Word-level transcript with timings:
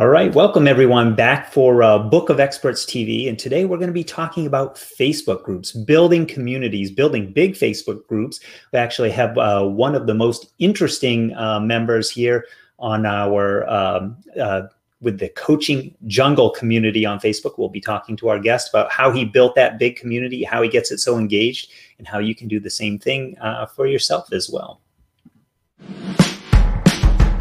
All 0.00 0.08
right, 0.08 0.34
welcome 0.34 0.66
everyone 0.66 1.14
back 1.14 1.52
for 1.52 1.82
uh, 1.82 1.98
Book 1.98 2.30
of 2.30 2.40
Experts 2.40 2.86
TV. 2.86 3.28
And 3.28 3.38
today 3.38 3.66
we're 3.66 3.76
going 3.76 3.90
to 3.90 3.92
be 3.92 4.02
talking 4.02 4.46
about 4.46 4.76
Facebook 4.76 5.42
groups, 5.42 5.72
building 5.72 6.24
communities, 6.24 6.90
building 6.90 7.34
big 7.34 7.52
Facebook 7.52 8.06
groups. 8.06 8.40
We 8.72 8.78
actually 8.78 9.10
have 9.10 9.36
uh, 9.36 9.66
one 9.66 9.94
of 9.94 10.06
the 10.06 10.14
most 10.14 10.54
interesting 10.58 11.36
uh, 11.36 11.60
members 11.60 12.10
here 12.10 12.46
on 12.78 13.04
our 13.04 13.68
um, 13.68 14.16
uh, 14.40 14.62
with 15.02 15.18
the 15.18 15.28
coaching 15.28 15.94
jungle 16.06 16.48
community 16.48 17.04
on 17.04 17.20
Facebook. 17.20 17.58
We'll 17.58 17.68
be 17.68 17.82
talking 17.82 18.16
to 18.16 18.30
our 18.30 18.38
guest 18.38 18.70
about 18.70 18.90
how 18.90 19.12
he 19.12 19.26
built 19.26 19.54
that 19.56 19.78
big 19.78 19.96
community, 19.96 20.44
how 20.44 20.62
he 20.62 20.70
gets 20.70 20.90
it 20.90 21.00
so 21.00 21.18
engaged, 21.18 21.72
and 21.98 22.08
how 22.08 22.20
you 22.20 22.34
can 22.34 22.48
do 22.48 22.58
the 22.58 22.70
same 22.70 22.98
thing 22.98 23.36
uh, 23.42 23.66
for 23.66 23.86
yourself 23.86 24.32
as 24.32 24.48
well. 24.48 24.80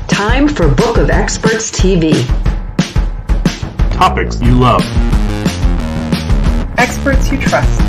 Time 0.09 0.49
for 0.49 0.67
Book 0.67 0.97
of 0.97 1.09
Experts 1.09 1.71
TV. 1.71 2.48
Topics 3.99 4.41
you 4.41 4.55
love. 4.55 4.81
Experts 6.77 7.29
you 7.29 7.37
trust. 7.37 7.81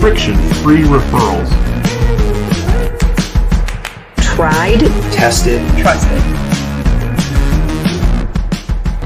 Friction 0.00 0.34
free 0.64 0.82
referrals. 0.82 1.48
Tried, 4.16 4.80
Tested. 5.12 5.62
Trusted. 5.78 6.20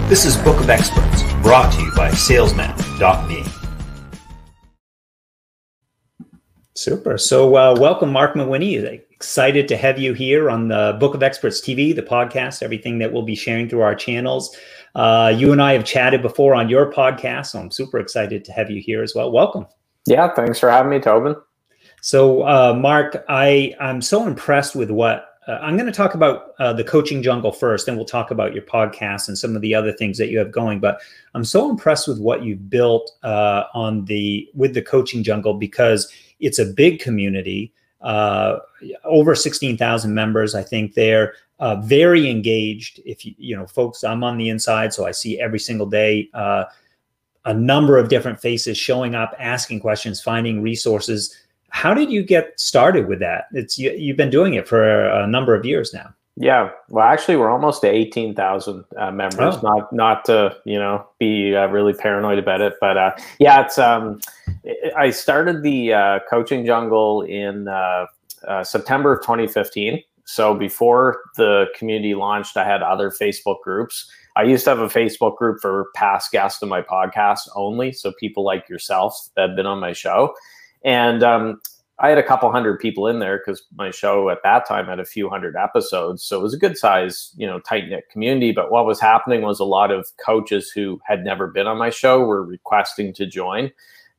This 0.08 0.24
is 0.24 0.38
Book 0.38 0.58
of 0.60 0.70
Experts, 0.70 1.22
brought 1.42 1.70
to 1.74 1.82
you 1.82 1.92
by 1.94 2.10
Salesman.me. 2.12 3.63
Super. 6.84 7.16
So, 7.16 7.56
uh, 7.56 7.74
welcome, 7.80 8.12
Mark 8.12 8.34
McWhinney. 8.34 9.00
Excited 9.10 9.68
to 9.68 9.76
have 9.78 9.98
you 9.98 10.12
here 10.12 10.50
on 10.50 10.68
the 10.68 10.94
Book 11.00 11.14
of 11.14 11.22
Experts 11.22 11.58
TV, 11.58 11.96
the 11.96 12.02
podcast, 12.02 12.62
everything 12.62 12.98
that 12.98 13.10
we'll 13.10 13.22
be 13.22 13.34
sharing 13.34 13.70
through 13.70 13.80
our 13.80 13.94
channels. 13.94 14.54
Uh, 14.94 15.32
you 15.34 15.50
and 15.50 15.62
I 15.62 15.72
have 15.72 15.86
chatted 15.86 16.20
before 16.20 16.54
on 16.54 16.68
your 16.68 16.92
podcast, 16.92 17.46
so 17.46 17.58
I'm 17.58 17.70
super 17.70 17.98
excited 17.98 18.44
to 18.44 18.52
have 18.52 18.70
you 18.70 18.82
here 18.82 19.02
as 19.02 19.14
well. 19.14 19.32
Welcome. 19.32 19.66
Yeah, 20.04 20.34
thanks 20.34 20.60
for 20.60 20.68
having 20.68 20.90
me, 20.90 21.00
Tobin. 21.00 21.36
So, 22.02 22.42
uh, 22.46 22.74
Mark, 22.74 23.24
I 23.30 23.74
I'm 23.80 24.02
so 24.02 24.26
impressed 24.26 24.76
with 24.76 24.90
what 24.90 25.38
uh, 25.48 25.52
I'm 25.62 25.78
going 25.78 25.86
to 25.86 25.92
talk 25.92 26.14
about 26.14 26.52
uh, 26.58 26.74
the 26.74 26.84
coaching 26.84 27.22
jungle 27.22 27.52
first, 27.52 27.88
and 27.88 27.96
we'll 27.96 28.04
talk 28.04 28.30
about 28.30 28.52
your 28.52 28.62
podcast 28.62 29.28
and 29.28 29.38
some 29.38 29.56
of 29.56 29.62
the 29.62 29.74
other 29.74 29.92
things 29.92 30.18
that 30.18 30.28
you 30.28 30.38
have 30.38 30.52
going. 30.52 30.80
But 30.80 31.00
I'm 31.34 31.44
so 31.44 31.70
impressed 31.70 32.08
with 32.08 32.18
what 32.18 32.42
you've 32.42 32.68
built 32.68 33.10
uh, 33.22 33.64
on 33.72 34.04
the 34.04 34.50
with 34.52 34.74
the 34.74 34.82
coaching 34.82 35.22
jungle 35.22 35.54
because 35.54 36.12
it's 36.40 36.58
a 36.58 36.64
big 36.64 37.00
community, 37.00 37.72
uh, 38.00 38.58
over 39.04 39.34
16,000 39.34 40.14
members. 40.14 40.54
I 40.54 40.62
think 40.62 40.94
they're 40.94 41.34
uh, 41.58 41.76
very 41.76 42.30
engaged. 42.30 43.00
If 43.04 43.24
you, 43.24 43.34
you 43.38 43.56
know, 43.56 43.66
folks, 43.66 44.04
I'm 44.04 44.24
on 44.24 44.38
the 44.38 44.48
inside, 44.48 44.92
so 44.92 45.06
I 45.06 45.12
see 45.12 45.40
every 45.40 45.58
single 45.58 45.86
day 45.86 46.28
uh, 46.34 46.64
a 47.44 47.54
number 47.54 47.98
of 47.98 48.08
different 48.08 48.40
faces 48.40 48.76
showing 48.76 49.14
up, 49.14 49.34
asking 49.38 49.80
questions, 49.80 50.20
finding 50.20 50.62
resources. 50.62 51.36
How 51.70 51.94
did 51.94 52.10
you 52.10 52.22
get 52.22 52.58
started 52.58 53.08
with 53.08 53.20
that? 53.20 53.46
It's 53.52 53.78
you, 53.78 53.92
you've 53.92 54.16
been 54.16 54.30
doing 54.30 54.54
it 54.54 54.68
for 54.68 55.06
a 55.06 55.26
number 55.26 55.54
of 55.54 55.64
years 55.64 55.92
now. 55.92 56.14
Yeah, 56.36 56.70
well, 56.88 57.06
actually, 57.06 57.36
we're 57.36 57.50
almost 57.50 57.80
to 57.82 57.88
eighteen 57.88 58.34
thousand 58.34 58.84
uh, 58.96 59.12
members. 59.12 59.54
Oh. 59.56 59.60
Not 59.62 59.92
not 59.92 60.24
to 60.24 60.56
you 60.64 60.78
know 60.78 61.06
be 61.20 61.54
uh, 61.54 61.68
really 61.68 61.92
paranoid 61.92 62.38
about 62.38 62.60
it, 62.60 62.74
but 62.80 62.96
uh, 62.96 63.12
yeah, 63.38 63.64
it's. 63.64 63.78
Um, 63.78 64.20
I 64.96 65.10
started 65.10 65.62
the 65.62 65.92
uh, 65.92 66.18
coaching 66.28 66.64
jungle 66.64 67.22
in 67.22 67.68
uh, 67.68 68.06
uh, 68.46 68.64
September 68.64 69.12
of 69.14 69.22
2015. 69.22 70.02
So 70.26 70.54
before 70.54 71.20
the 71.36 71.66
community 71.76 72.14
launched, 72.14 72.56
I 72.56 72.64
had 72.64 72.82
other 72.82 73.10
Facebook 73.10 73.60
groups. 73.62 74.10
I 74.36 74.42
used 74.42 74.64
to 74.64 74.70
have 74.70 74.78
a 74.80 74.88
Facebook 74.88 75.36
group 75.36 75.60
for 75.60 75.90
past 75.94 76.32
guests 76.32 76.62
of 76.62 76.68
my 76.68 76.82
podcast 76.82 77.40
only, 77.54 77.92
so 77.92 78.12
people 78.18 78.42
like 78.42 78.68
yourself 78.68 79.28
that 79.36 79.48
have 79.48 79.56
been 79.56 79.66
on 79.66 79.78
my 79.78 79.92
show, 79.92 80.34
and 80.82 81.22
um, 81.22 81.60
I 82.00 82.08
had 82.08 82.18
a 82.18 82.22
couple 82.22 82.50
hundred 82.50 82.80
people 82.80 83.06
in 83.06 83.20
there 83.20 83.38
because 83.38 83.62
my 83.76 83.92
show 83.92 84.28
at 84.28 84.42
that 84.42 84.66
time 84.66 84.86
had 84.86 84.98
a 84.98 85.04
few 85.04 85.28
hundred 85.28 85.54
episodes. 85.54 86.24
So 86.24 86.40
it 86.40 86.42
was 86.42 86.54
a 86.54 86.58
good 86.58 86.76
size, 86.76 87.32
you 87.36 87.46
know, 87.46 87.60
tight 87.60 87.88
knit 87.88 88.04
community. 88.10 88.50
But 88.50 88.72
what 88.72 88.84
was 88.84 88.98
happening 88.98 89.42
was 89.42 89.60
a 89.60 89.64
lot 89.64 89.92
of 89.92 90.06
coaches 90.24 90.70
who 90.70 91.00
had 91.04 91.24
never 91.24 91.46
been 91.46 91.68
on 91.68 91.78
my 91.78 91.90
show 91.90 92.20
were 92.24 92.42
requesting 92.42 93.12
to 93.14 93.26
join. 93.26 93.70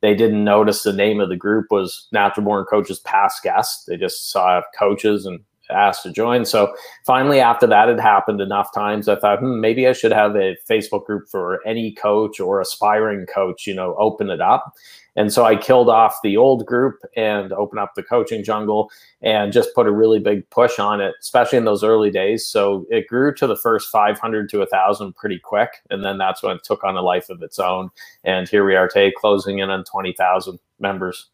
They 0.02 0.14
didn't 0.14 0.44
notice 0.44 0.82
the 0.82 0.92
name 0.92 1.20
of 1.20 1.28
the 1.28 1.36
group 1.36 1.66
was 1.70 2.08
Natural 2.12 2.44
Born 2.44 2.64
Coaches 2.66 3.00
Past 3.00 3.42
Guests. 3.42 3.84
They 3.84 3.96
just 3.96 4.30
saw 4.30 4.60
coaches 4.78 5.26
and 5.26 5.40
asked 5.70 6.02
to 6.04 6.12
join. 6.12 6.44
So 6.44 6.74
finally, 7.04 7.40
after 7.40 7.66
that 7.66 7.88
had 7.88 8.00
happened 8.00 8.40
enough 8.40 8.72
times, 8.74 9.08
I 9.08 9.16
thought, 9.16 9.40
hmm, 9.40 9.60
maybe 9.60 9.86
I 9.88 9.92
should 9.92 10.12
have 10.12 10.36
a 10.36 10.56
Facebook 10.68 11.06
group 11.06 11.28
for 11.28 11.66
any 11.66 11.92
coach 11.92 12.40
or 12.40 12.60
aspiring 12.60 13.26
coach, 13.26 13.66
you 13.66 13.74
know, 13.74 13.94
open 13.98 14.30
it 14.30 14.40
up. 14.40 14.72
And 15.16 15.32
so 15.32 15.44
I 15.44 15.56
killed 15.56 15.88
off 15.88 16.18
the 16.22 16.36
old 16.36 16.66
group 16.66 17.00
and 17.16 17.52
opened 17.52 17.80
up 17.80 17.94
the 17.94 18.02
coaching 18.02 18.44
jungle 18.44 18.90
and 19.22 19.52
just 19.52 19.74
put 19.74 19.86
a 19.86 19.92
really 19.92 20.18
big 20.18 20.48
push 20.50 20.78
on 20.78 21.00
it, 21.00 21.14
especially 21.20 21.58
in 21.58 21.64
those 21.64 21.82
early 21.82 22.10
days. 22.10 22.46
So 22.46 22.86
it 22.90 23.08
grew 23.08 23.34
to 23.34 23.46
the 23.46 23.56
first 23.56 23.90
500 23.90 24.48
to 24.50 24.58
1,000 24.58 25.16
pretty 25.16 25.38
quick. 25.38 25.70
And 25.90 26.04
then 26.04 26.18
that's 26.18 26.42
when 26.42 26.56
it 26.56 26.64
took 26.64 26.84
on 26.84 26.96
a 26.96 27.02
life 27.02 27.30
of 27.30 27.42
its 27.42 27.58
own. 27.58 27.90
And 28.24 28.48
here 28.48 28.64
we 28.64 28.76
are 28.76 28.88
today, 28.88 29.12
closing 29.16 29.58
in 29.58 29.70
on 29.70 29.84
20,000 29.84 30.58
members. 30.78 31.28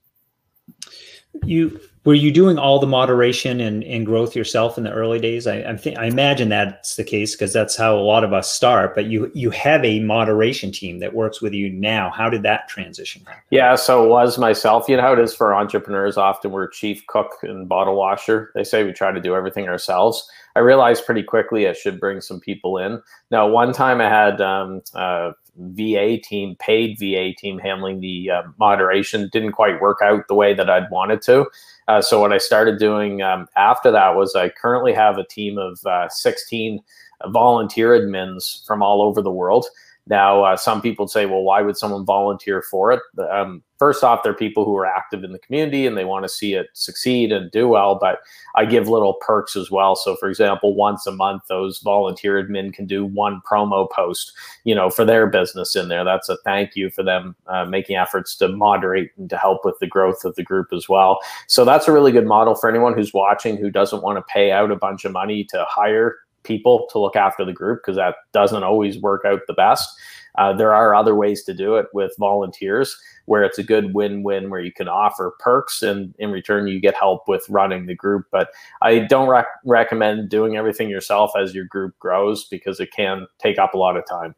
You 1.45 1.81
were 2.05 2.15
you 2.15 2.33
doing 2.33 2.59
all 2.59 2.81
the 2.81 2.87
moderation 2.87 3.61
and, 3.61 3.85
and 3.85 4.05
growth 4.05 4.35
yourself 4.35 4.77
in 4.77 4.85
the 4.85 4.91
early 4.91 5.21
days? 5.21 5.47
I 5.47 5.63
I, 5.63 5.77
think, 5.77 5.99
I 5.99 6.07
imagine 6.07 6.49
that's 6.49 6.97
the 6.97 7.05
case 7.05 7.35
because 7.35 7.53
that's 7.53 7.77
how 7.77 7.97
a 7.97 8.01
lot 8.01 8.25
of 8.25 8.33
us 8.33 8.51
start. 8.51 8.95
But 8.95 9.07
you 9.07 9.31
you 9.35 9.51
have 9.51 9.85
a 9.85 10.01
moderation 10.01 10.73
team 10.73 10.99
that 10.99 11.15
works 11.15 11.41
with 11.41 11.53
you 11.53 11.71
now. 11.71 12.11
How 12.11 12.29
did 12.29 12.43
that 12.43 12.69
transition 12.69 13.23
happen? 13.25 13.43
Yeah, 13.51 13.77
so 13.77 14.05
it 14.05 14.09
was 14.09 14.37
myself. 14.37 14.89
You 14.89 14.97
know 14.97 15.03
how 15.03 15.13
it 15.13 15.21
is 15.21 15.35
for 15.35 15.55
entrepreneurs. 15.55 16.17
Often 16.17 16.51
we're 16.51 16.69
chief 16.69 17.07
cook 17.07 17.31
and 17.43 17.69
bottle 17.69 17.97
washer. 17.97 18.51
They 18.55 18.65
say 18.65 18.85
we 18.85 18.93
try 18.93 19.13
to 19.13 19.21
do 19.21 19.35
everything 19.35 19.69
ourselves. 19.69 20.29
I 20.55 20.59
realized 20.59 21.07
pretty 21.07 21.23
quickly 21.23 21.69
I 21.69 21.73
should 21.73 21.99
bring 21.99 22.21
some 22.21 22.41
people 22.41 22.79
in. 22.79 23.01
Now, 23.31 23.49
one 23.49 23.73
time 23.73 24.01
I 24.01 24.09
had 24.09 24.41
um, 24.41 24.83
a 24.95 25.33
VA 25.57 26.19
team, 26.19 26.57
paid 26.59 26.99
VA 26.99 27.33
team, 27.37 27.59
handling 27.59 28.01
the 28.01 28.31
uh, 28.31 28.43
moderation. 28.59 29.29
Didn't 29.33 29.53
quite 29.53 29.81
work 29.81 29.99
out 30.03 30.29
the 30.29 30.35
way 30.35 30.55
that 30.55 30.71
I'd 30.71 30.91
wanted 30.91 31.23
to. 31.23 31.47
Uh, 31.89 32.01
so 32.01 32.21
what 32.21 32.33
I 32.33 32.39
started 32.39 32.79
doing 32.79 33.23
um, 33.23 33.49
after 33.57 33.91
that 33.91 34.15
was 34.15 34.35
I 34.35 34.49
currently 34.49 34.93
have 34.93 35.19
a 35.19 35.27
team 35.27 35.59
of 35.59 35.85
uh, 35.85 36.09
16 36.09 36.81
volunteer 37.27 37.91
admins 37.99 38.65
from 38.67 38.83
all 38.83 39.03
over 39.03 39.21
the 39.21 39.31
world. 39.31 39.67
Now, 40.07 40.45
uh, 40.45 40.57
some 40.57 40.83
people 40.83 41.07
say, 41.07 41.27
well, 41.27 41.43
why 41.43 41.63
would 41.63 41.77
someone 41.77 42.05
volunteer 42.05 42.63
for 42.63 42.93
it? 42.93 43.01
Um, 43.31 43.63
first 43.83 44.05
off, 44.05 44.23
they're 44.23 44.33
people 44.33 44.65
who 44.65 44.77
are 44.77 44.87
active 44.87 45.25
in 45.25 45.33
the 45.33 45.41
community 45.41 45.89
and 45.89 45.97
they 45.97 46.05
want 46.05 46.23
to 46.23 46.29
see 46.29 46.55
it 46.55 46.69
succeed 46.73 47.33
and 47.33 47.51
do 47.51 47.67
well, 47.67 47.99
but 48.01 48.21
I 48.55 48.65
give 48.65 48.89
little 48.89 49.15
perks 49.15 49.57
as 49.57 49.73
well. 49.73 49.97
So, 49.97 50.15
for 50.15 50.29
example, 50.29 50.77
once 50.77 51.05
a 51.05 51.11
month, 51.11 51.43
those 51.49 51.81
volunteer 51.81 52.41
admin 52.41 52.73
can 52.73 52.87
do 52.87 53.05
one 53.05 53.43
promo 53.45 53.91
post, 53.91 54.35
you 54.63 54.73
know, 54.73 54.89
for 54.89 55.05
their 55.05 55.27
business 55.27 55.75
in 55.75 55.89
there. 55.89 56.05
That's 56.05 56.29
a 56.29 56.37
thank 56.45 56.77
you 56.77 56.91
for 56.91 57.03
them 57.03 57.35
uh, 57.49 57.65
making 57.65 57.97
efforts 57.97 58.37
to 58.37 58.47
moderate 58.47 59.11
and 59.19 59.29
to 59.31 59.37
help 59.37 59.65
with 59.65 59.81
the 59.81 59.89
growth 59.89 60.25
of 60.25 60.37
the 60.37 60.45
group 60.45 60.69
as 60.73 60.89
well. 60.89 61.19
So, 61.49 61.65
that's 61.65 61.89
a 61.89 61.93
really 61.93 62.13
good 62.13 62.29
model 62.29 62.55
for 62.55 62.71
anyone 62.71 62.95
who's 62.95 63.13
watching 63.13 63.57
who 63.57 63.69
doesn't 63.69 64.05
want 64.05 64.17
to 64.17 64.33
pay 64.33 64.53
out 64.53 64.71
a 64.71 64.77
bunch 64.77 65.05
of 65.05 65.11
money 65.11 65.43
to 65.47 65.65
hire 65.69 66.19
people 66.45 66.87
to 66.91 66.99
look 66.99 67.17
after 67.17 67.45
the 67.45 67.53
group 67.53 67.81
because 67.81 67.97
that 67.97 68.15
doesn't 68.33 68.63
always 68.63 68.99
work 68.99 69.25
out 69.25 69.41
the 69.49 69.53
best. 69.53 69.89
Uh, 70.37 70.53
there 70.53 70.75
are 70.75 70.95
other 70.95 71.15
ways 71.15 71.45
to 71.45 71.55
do 71.55 71.77
it 71.77 71.87
with 71.93 72.13
volunteers 72.19 72.97
where 73.27 73.45
it's 73.45 73.59
a 73.59 73.63
good 73.63 73.95
win-win 73.95 74.51
where 74.51 74.61
you 74.61 74.73
can 74.73 74.89
offer 74.89 75.35
perks 75.39 75.83
and 75.83 76.15
in 76.19 76.31
return 76.31 76.67
you 76.67 76.81
get 76.81 76.95
help 76.95 77.29
with 77.29 77.49
running 77.49 77.87
the 77.87 77.95
group 77.95 78.27
but 78.33 78.49
i 78.81 78.99
don't 78.99 79.29
rec- 79.29 79.47
recommend 79.65 80.29
doing 80.29 80.57
everything 80.57 80.89
yourself 80.89 81.31
as 81.39 81.55
your 81.55 81.65
group 81.67 81.97
grows 81.99 82.47
because 82.49 82.81
it 82.81 82.91
can 82.91 83.27
take 83.39 83.59
up 83.59 83.75
a 83.75 83.79
lot 83.79 83.97
of 83.97 84.05
time 84.09 84.35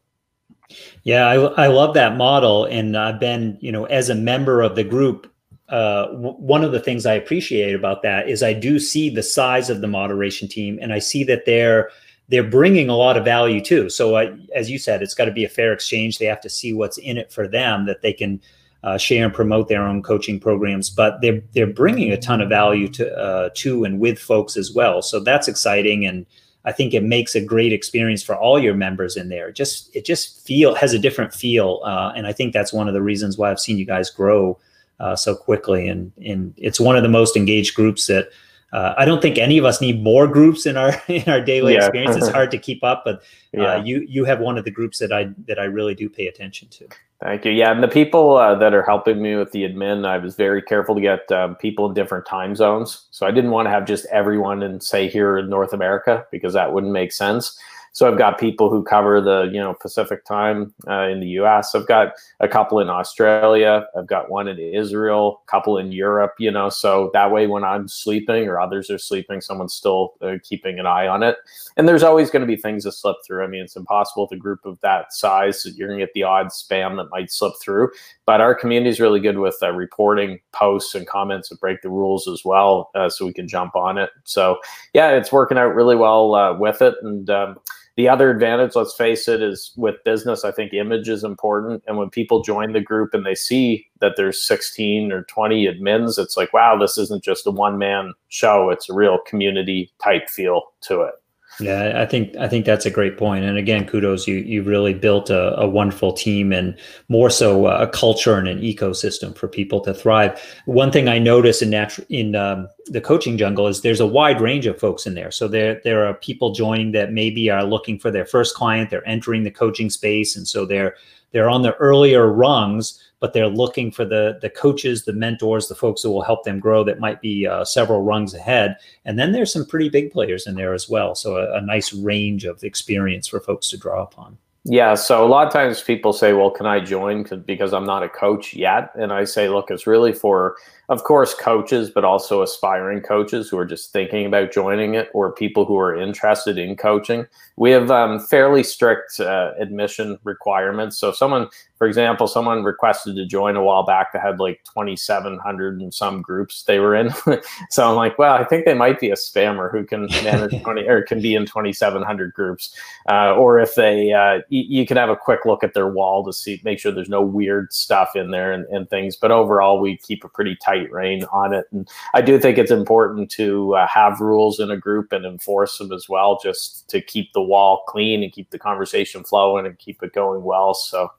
Yeah, 1.02 1.26
I, 1.26 1.34
I 1.34 1.66
love 1.66 1.94
that 1.94 2.16
model, 2.16 2.64
and 2.64 2.96
I've 2.96 3.20
been, 3.20 3.58
you 3.60 3.70
know, 3.70 3.84
as 3.86 4.08
a 4.08 4.14
member 4.14 4.62
of 4.62 4.76
the 4.76 4.84
group. 4.84 5.30
Uh, 5.68 6.06
w- 6.06 6.36
one 6.36 6.62
of 6.64 6.72
the 6.72 6.80
things 6.80 7.06
I 7.06 7.14
appreciate 7.14 7.74
about 7.74 8.02
that 8.02 8.28
is 8.28 8.42
I 8.42 8.52
do 8.52 8.78
see 8.78 9.10
the 9.10 9.22
size 9.22 9.70
of 9.70 9.80
the 9.80 9.86
moderation 9.86 10.48
team, 10.48 10.78
and 10.80 10.92
I 10.92 10.98
see 10.98 11.24
that 11.24 11.44
they're 11.46 11.90
they're 12.28 12.42
bringing 12.42 12.88
a 12.88 12.96
lot 12.96 13.16
of 13.16 13.24
value 13.24 13.60
too. 13.60 13.88
So, 13.90 14.16
I, 14.16 14.36
as 14.54 14.70
you 14.70 14.78
said, 14.78 15.02
it's 15.02 15.14
got 15.14 15.26
to 15.26 15.32
be 15.32 15.44
a 15.44 15.48
fair 15.48 15.72
exchange. 15.72 16.18
They 16.18 16.26
have 16.26 16.40
to 16.42 16.50
see 16.50 16.72
what's 16.72 16.98
in 16.98 17.18
it 17.18 17.32
for 17.32 17.46
them 17.46 17.86
that 17.86 18.02
they 18.02 18.12
can 18.12 18.40
uh, 18.82 18.98
share 18.98 19.24
and 19.24 19.34
promote 19.34 19.68
their 19.68 19.86
own 19.86 20.02
coaching 20.02 20.40
programs. 20.40 20.90
But 20.90 21.20
they're 21.20 21.42
they're 21.52 21.66
bringing 21.66 22.12
a 22.12 22.16
ton 22.16 22.40
of 22.40 22.48
value 22.48 22.88
to 22.88 23.16
uh, 23.16 23.50
to 23.54 23.84
and 23.84 24.00
with 24.00 24.18
folks 24.18 24.56
as 24.56 24.72
well. 24.72 25.02
So 25.02 25.20
that's 25.20 25.48
exciting 25.48 26.06
and. 26.06 26.26
I 26.66 26.72
think 26.72 26.94
it 26.94 27.02
makes 27.02 27.34
a 27.34 27.42
great 27.44 27.74
experience 27.74 28.22
for 28.22 28.34
all 28.34 28.58
your 28.58 28.72
members 28.72 29.18
in 29.18 29.28
there. 29.28 29.52
Just 29.52 29.94
it 29.94 30.06
just 30.06 30.46
feel 30.46 30.74
has 30.74 30.94
a 30.94 30.98
different 30.98 31.34
feel, 31.34 31.82
uh, 31.84 32.14
and 32.16 32.26
I 32.26 32.32
think 32.32 32.54
that's 32.54 32.72
one 32.72 32.88
of 32.88 32.94
the 32.94 33.02
reasons 33.02 33.36
why 33.36 33.50
I've 33.50 33.60
seen 33.60 33.76
you 33.76 33.84
guys 33.84 34.08
grow 34.08 34.58
uh, 35.00 35.16
so 35.16 35.34
quickly. 35.34 35.88
And, 35.88 36.12
and 36.24 36.54
it's 36.56 36.80
one 36.80 36.96
of 36.96 37.02
the 37.02 37.08
most 37.08 37.36
engaged 37.36 37.74
groups 37.74 38.06
that 38.06 38.30
uh, 38.74 38.92
I 38.98 39.04
don't 39.04 39.22
think 39.22 39.38
any 39.38 39.56
of 39.56 39.64
us 39.64 39.80
need 39.80 40.02
more 40.02 40.26
groups 40.26 40.66
in 40.66 40.76
our 40.76 41.00
in 41.08 41.28
our 41.28 41.40
daily 41.40 41.74
yeah. 41.74 41.78
experience. 41.78 42.16
It's 42.16 42.28
hard 42.28 42.50
to 42.50 42.58
keep 42.58 42.82
up, 42.82 43.02
but 43.04 43.16
uh, 43.16 43.20
yeah. 43.62 43.76
you 43.84 44.04
you 44.08 44.24
have 44.24 44.40
one 44.40 44.58
of 44.58 44.64
the 44.64 44.70
groups 44.72 44.98
that 44.98 45.12
I 45.12 45.30
that 45.46 45.60
I 45.60 45.64
really 45.64 45.94
do 45.94 46.08
pay 46.08 46.26
attention 46.26 46.68
to. 46.70 46.88
Thank 47.22 47.44
you. 47.44 47.52
Yeah, 47.52 47.70
and 47.70 47.82
the 47.82 47.88
people 47.88 48.36
uh, 48.36 48.56
that 48.56 48.74
are 48.74 48.82
helping 48.82 49.22
me 49.22 49.36
with 49.36 49.52
the 49.52 49.62
admin, 49.62 50.04
I 50.04 50.18
was 50.18 50.34
very 50.34 50.60
careful 50.60 50.96
to 50.96 51.00
get 51.00 51.30
um, 51.30 51.54
people 51.54 51.86
in 51.86 51.94
different 51.94 52.26
time 52.26 52.56
zones. 52.56 53.06
So 53.12 53.26
I 53.26 53.30
didn't 53.30 53.52
want 53.52 53.66
to 53.66 53.70
have 53.70 53.86
just 53.86 54.06
everyone 54.06 54.60
in 54.64 54.80
say 54.80 55.08
here 55.08 55.38
in 55.38 55.48
North 55.48 55.72
America 55.72 56.26
because 56.32 56.54
that 56.54 56.72
wouldn't 56.72 56.92
make 56.92 57.12
sense. 57.12 57.56
So 57.94 58.10
I've 58.10 58.18
got 58.18 58.40
people 58.40 58.70
who 58.70 58.82
cover 58.82 59.20
the 59.20 59.48
you 59.52 59.60
know 59.60 59.72
Pacific 59.80 60.24
time 60.24 60.74
uh, 60.88 61.06
in 61.06 61.20
the 61.20 61.28
U.S. 61.38 61.76
I've 61.76 61.86
got 61.86 62.14
a 62.40 62.48
couple 62.48 62.80
in 62.80 62.88
Australia. 62.88 63.86
I've 63.96 64.08
got 64.08 64.30
one 64.30 64.48
in 64.48 64.58
Israel, 64.58 65.42
a 65.46 65.50
couple 65.50 65.78
in 65.78 65.92
Europe. 65.92 66.32
You 66.40 66.50
know, 66.50 66.68
so 66.70 67.10
that 67.14 67.30
way 67.30 67.46
when 67.46 67.62
I'm 67.62 67.86
sleeping 67.86 68.48
or 68.48 68.58
others 68.58 68.90
are 68.90 68.98
sleeping, 68.98 69.40
someone's 69.40 69.74
still 69.74 70.14
uh, 70.20 70.38
keeping 70.42 70.80
an 70.80 70.86
eye 70.86 71.06
on 71.06 71.22
it. 71.22 71.36
And 71.76 71.88
there's 71.88 72.02
always 72.02 72.30
going 72.30 72.40
to 72.40 72.48
be 72.48 72.56
things 72.56 72.82
that 72.82 72.92
slip 72.92 73.16
through. 73.24 73.44
I 73.44 73.46
mean, 73.46 73.62
it's 73.62 73.76
impossible 73.76 74.24
with 74.24 74.36
a 74.36 74.42
group 74.42 74.66
of 74.66 74.80
that 74.80 75.12
size. 75.12 75.62
That 75.62 75.76
you're 75.76 75.86
going 75.86 76.00
to 76.00 76.04
get 76.04 76.14
the 76.14 76.24
odd 76.24 76.48
spam 76.48 76.96
that 76.96 77.10
might 77.12 77.30
slip 77.30 77.54
through. 77.62 77.90
But 78.26 78.40
our 78.40 78.56
community 78.56 78.90
is 78.90 78.98
really 78.98 79.20
good 79.20 79.38
with 79.38 79.56
uh, 79.62 79.70
reporting 79.70 80.40
posts 80.50 80.96
and 80.96 81.06
comments 81.06 81.48
that 81.50 81.60
break 81.60 81.80
the 81.82 81.90
rules 81.90 82.26
as 82.26 82.44
well, 82.44 82.90
uh, 82.96 83.08
so 83.08 83.24
we 83.24 83.32
can 83.32 83.46
jump 83.46 83.76
on 83.76 83.98
it. 83.98 84.10
So 84.24 84.58
yeah, 84.94 85.10
it's 85.10 85.30
working 85.30 85.58
out 85.58 85.76
really 85.76 85.94
well 85.94 86.34
uh, 86.34 86.58
with 86.58 86.82
it 86.82 86.96
and. 87.00 87.30
Um, 87.30 87.56
the 87.96 88.08
other 88.08 88.30
advantage, 88.30 88.74
let's 88.74 88.94
face 88.94 89.28
it, 89.28 89.40
is 89.40 89.72
with 89.76 90.02
business, 90.04 90.44
I 90.44 90.50
think 90.50 90.72
image 90.72 91.08
is 91.08 91.22
important. 91.22 91.84
And 91.86 91.96
when 91.96 92.10
people 92.10 92.42
join 92.42 92.72
the 92.72 92.80
group 92.80 93.14
and 93.14 93.24
they 93.24 93.36
see 93.36 93.86
that 94.00 94.14
there's 94.16 94.44
16 94.44 95.12
or 95.12 95.22
20 95.24 95.66
admins, 95.66 96.18
it's 96.18 96.36
like, 96.36 96.52
wow, 96.52 96.76
this 96.76 96.98
isn't 96.98 97.22
just 97.22 97.46
a 97.46 97.52
one 97.52 97.78
man 97.78 98.12
show. 98.28 98.70
It's 98.70 98.90
a 98.90 98.94
real 98.94 99.18
community 99.26 99.92
type 100.02 100.28
feel 100.28 100.62
to 100.82 101.02
it. 101.02 101.14
Yeah, 101.60 102.02
I 102.02 102.06
think 102.06 102.34
I 102.36 102.48
think 102.48 102.66
that's 102.66 102.84
a 102.84 102.90
great 102.90 103.16
point. 103.16 103.44
And 103.44 103.56
again, 103.56 103.86
kudos 103.86 104.26
you 104.26 104.36
you 104.36 104.62
really 104.62 104.92
built 104.92 105.30
a, 105.30 105.56
a 105.56 105.68
wonderful 105.68 106.12
team 106.12 106.52
and 106.52 106.76
more 107.08 107.30
so 107.30 107.66
a 107.66 107.86
culture 107.86 108.36
and 108.36 108.48
an 108.48 108.60
ecosystem 108.60 109.36
for 109.36 109.46
people 109.46 109.80
to 109.82 109.94
thrive. 109.94 110.40
One 110.66 110.90
thing 110.90 111.08
I 111.08 111.18
notice 111.18 111.62
in 111.62 111.70
natural 111.70 112.06
in 112.10 112.34
um, 112.34 112.68
the 112.86 113.00
coaching 113.00 113.38
jungle 113.38 113.68
is 113.68 113.82
there's 113.82 114.00
a 114.00 114.06
wide 114.06 114.40
range 114.40 114.66
of 114.66 114.80
folks 114.80 115.06
in 115.06 115.14
there. 115.14 115.30
So 115.30 115.46
there 115.46 115.80
there 115.84 116.04
are 116.06 116.14
people 116.14 116.52
joining 116.52 116.90
that 116.92 117.12
maybe 117.12 117.50
are 117.50 117.64
looking 117.64 118.00
for 118.00 118.10
their 118.10 118.26
first 118.26 118.56
client. 118.56 118.90
They're 118.90 119.08
entering 119.08 119.44
the 119.44 119.50
coaching 119.52 119.90
space, 119.90 120.36
and 120.36 120.48
so 120.48 120.66
they're 120.66 120.96
they're 121.34 121.50
on 121.50 121.60
the 121.60 121.74
earlier 121.74 122.32
rungs 122.32 122.98
but 123.24 123.32
they're 123.32 123.48
looking 123.48 123.90
for 123.90 124.04
the 124.04 124.38
the 124.42 124.50
coaches, 124.50 125.06
the 125.06 125.12
mentors, 125.14 125.68
the 125.68 125.74
folks 125.74 126.02
who 126.02 126.10
will 126.10 126.20
help 126.20 126.44
them 126.44 126.60
grow 126.60 126.84
that 126.84 127.00
might 127.00 127.22
be 127.22 127.46
uh, 127.46 127.64
several 127.64 128.02
rungs 128.02 128.34
ahead. 128.34 128.76
And 129.06 129.18
then 129.18 129.32
there's 129.32 129.50
some 129.50 129.64
pretty 129.64 129.88
big 129.88 130.12
players 130.12 130.46
in 130.46 130.56
there 130.56 130.74
as 130.74 130.90
well. 130.90 131.14
So 131.14 131.36
a, 131.36 131.56
a 131.56 131.62
nice 131.62 131.94
range 131.94 132.44
of 132.44 132.62
experience 132.62 133.26
for 133.26 133.40
folks 133.40 133.70
to 133.70 133.78
draw 133.78 134.02
upon. 134.02 134.36
Yeah, 134.64 134.94
so 134.94 135.24
a 135.24 135.28
lot 135.28 135.46
of 135.46 135.54
times 135.54 135.80
people 135.80 136.12
say, 136.12 136.34
"Well, 136.34 136.50
can 136.50 136.66
I 136.66 136.80
join 136.80 137.24
because 137.46 137.72
I'm 137.72 137.86
not 137.86 138.02
a 138.02 138.10
coach 138.10 138.52
yet?" 138.52 138.90
And 138.94 139.10
I 139.10 139.24
say, 139.24 139.48
"Look, 139.48 139.70
it's 139.70 139.86
really 139.86 140.12
for 140.12 140.56
of 140.88 141.04
course, 141.04 141.34
coaches, 141.34 141.90
but 141.90 142.04
also 142.04 142.42
aspiring 142.42 143.00
coaches 143.00 143.48
who 143.48 143.58
are 143.58 143.64
just 143.64 143.92
thinking 143.92 144.26
about 144.26 144.52
joining 144.52 144.94
it 144.94 145.08
or 145.14 145.32
people 145.32 145.64
who 145.64 145.78
are 145.78 145.96
interested 145.96 146.58
in 146.58 146.76
coaching. 146.76 147.26
We 147.56 147.70
have 147.70 147.90
um, 147.90 148.18
fairly 148.18 148.64
strict 148.64 149.20
uh, 149.20 149.52
admission 149.58 150.18
requirements. 150.24 150.98
So, 150.98 151.12
someone, 151.12 151.48
for 151.78 151.86
example, 151.86 152.26
someone 152.26 152.64
requested 152.64 153.14
to 153.14 153.24
join 153.24 153.54
a 153.54 153.62
while 153.62 153.84
back 153.84 154.12
that 154.12 154.22
had 154.22 154.40
like 154.40 154.60
2,700 154.64 155.80
and 155.80 155.94
some 155.94 156.20
groups 156.20 156.64
they 156.64 156.80
were 156.80 156.96
in. 156.96 157.10
so, 157.70 157.88
I'm 157.88 157.96
like, 157.96 158.18
well, 158.18 158.34
I 158.34 158.44
think 158.44 158.64
they 158.64 158.74
might 158.74 158.98
be 158.98 159.10
a 159.10 159.14
spammer 159.14 159.70
who 159.70 159.84
can 159.84 160.06
manage 160.24 160.62
20 160.64 160.82
or 160.88 161.02
can 161.02 161.22
be 161.22 161.36
in 161.36 161.46
2,700 161.46 162.32
groups. 162.32 162.76
Uh, 163.08 163.34
or 163.34 163.60
if 163.60 163.76
they, 163.76 164.12
uh, 164.12 164.38
y- 164.50 164.66
you 164.68 164.84
can 164.84 164.96
have 164.96 165.08
a 165.08 165.16
quick 165.16 165.44
look 165.44 165.62
at 165.62 165.74
their 165.74 165.88
wall 165.88 166.24
to 166.24 166.32
see, 166.32 166.60
make 166.64 166.80
sure 166.80 166.90
there's 166.90 167.08
no 167.08 167.22
weird 167.22 167.72
stuff 167.72 168.16
in 168.16 168.32
there 168.32 168.52
and, 168.52 168.66
and 168.66 168.90
things. 168.90 169.14
But 169.14 169.30
overall, 169.30 169.80
we 169.80 169.96
keep 169.96 170.24
a 170.24 170.28
pretty 170.28 170.56
tight 170.56 170.73
tight 170.74 170.90
rein 170.92 171.24
on 171.32 171.52
it. 171.52 171.66
And 171.72 171.88
I 172.14 172.22
do 172.22 172.38
think 172.38 172.58
it's 172.58 172.70
important 172.70 173.30
to 173.32 173.74
uh, 173.74 173.86
have 173.86 174.20
rules 174.20 174.60
in 174.60 174.70
a 174.70 174.76
group 174.76 175.12
and 175.12 175.24
enforce 175.24 175.78
them 175.78 175.92
as 175.92 176.08
well, 176.08 176.38
just 176.42 176.88
to 176.90 177.00
keep 177.00 177.32
the 177.32 177.42
wall 177.42 177.84
clean 177.88 178.22
and 178.22 178.32
keep 178.32 178.50
the 178.50 178.58
conversation 178.58 179.24
flowing 179.24 179.66
and 179.66 179.78
keep 179.78 180.02
it 180.02 180.12
going 180.12 180.42
well. 180.42 180.74
So. 180.74 181.10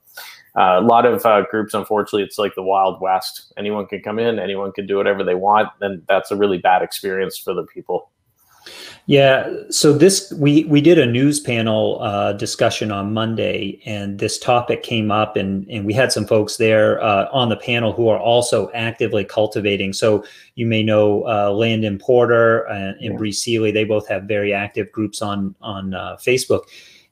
Uh, 0.58 0.80
a 0.80 0.86
lot 0.86 1.04
of 1.04 1.26
uh, 1.26 1.42
groups, 1.50 1.74
unfortunately, 1.74 2.22
it's 2.22 2.38
like 2.38 2.54
the 2.54 2.62
Wild 2.62 2.98
West. 3.02 3.52
Anyone 3.58 3.86
can 3.86 4.00
come 4.00 4.18
in, 4.18 4.38
anyone 4.38 4.72
can 4.72 4.86
do 4.86 4.96
whatever 4.96 5.22
they 5.22 5.34
want, 5.34 5.68
and 5.82 6.02
that's 6.08 6.30
a 6.30 6.36
really 6.36 6.56
bad 6.56 6.80
experience 6.80 7.36
for 7.36 7.52
the 7.52 7.64
people. 7.64 8.10
Yeah, 9.08 9.52
so 9.70 9.92
this 9.92 10.32
we 10.32 10.64
we 10.64 10.80
did 10.80 10.98
a 10.98 11.06
news 11.06 11.38
panel 11.38 11.98
uh, 12.02 12.32
discussion 12.32 12.90
on 12.90 13.12
Monday, 13.12 13.80
and 13.86 14.18
this 14.18 14.36
topic 14.36 14.82
came 14.82 15.12
up, 15.12 15.36
and 15.36 15.64
and 15.70 15.86
we 15.86 15.92
had 15.92 16.10
some 16.10 16.26
folks 16.26 16.56
there 16.56 17.00
uh, 17.00 17.28
on 17.30 17.48
the 17.48 17.56
panel 17.56 17.92
who 17.92 18.08
are 18.08 18.18
also 18.18 18.68
actively 18.72 19.24
cultivating. 19.24 19.92
So 19.92 20.24
you 20.56 20.66
may 20.66 20.82
know 20.82 21.24
uh, 21.28 21.52
Landon 21.52 21.98
Porter 21.98 22.64
and, 22.66 22.96
and 22.96 23.12
yeah. 23.12 23.16
Bree 23.16 23.30
Seeley; 23.30 23.70
they 23.70 23.84
both 23.84 24.08
have 24.08 24.24
very 24.24 24.52
active 24.52 24.90
groups 24.90 25.22
on 25.22 25.54
on 25.60 25.94
uh, 25.94 26.16
Facebook, 26.16 26.62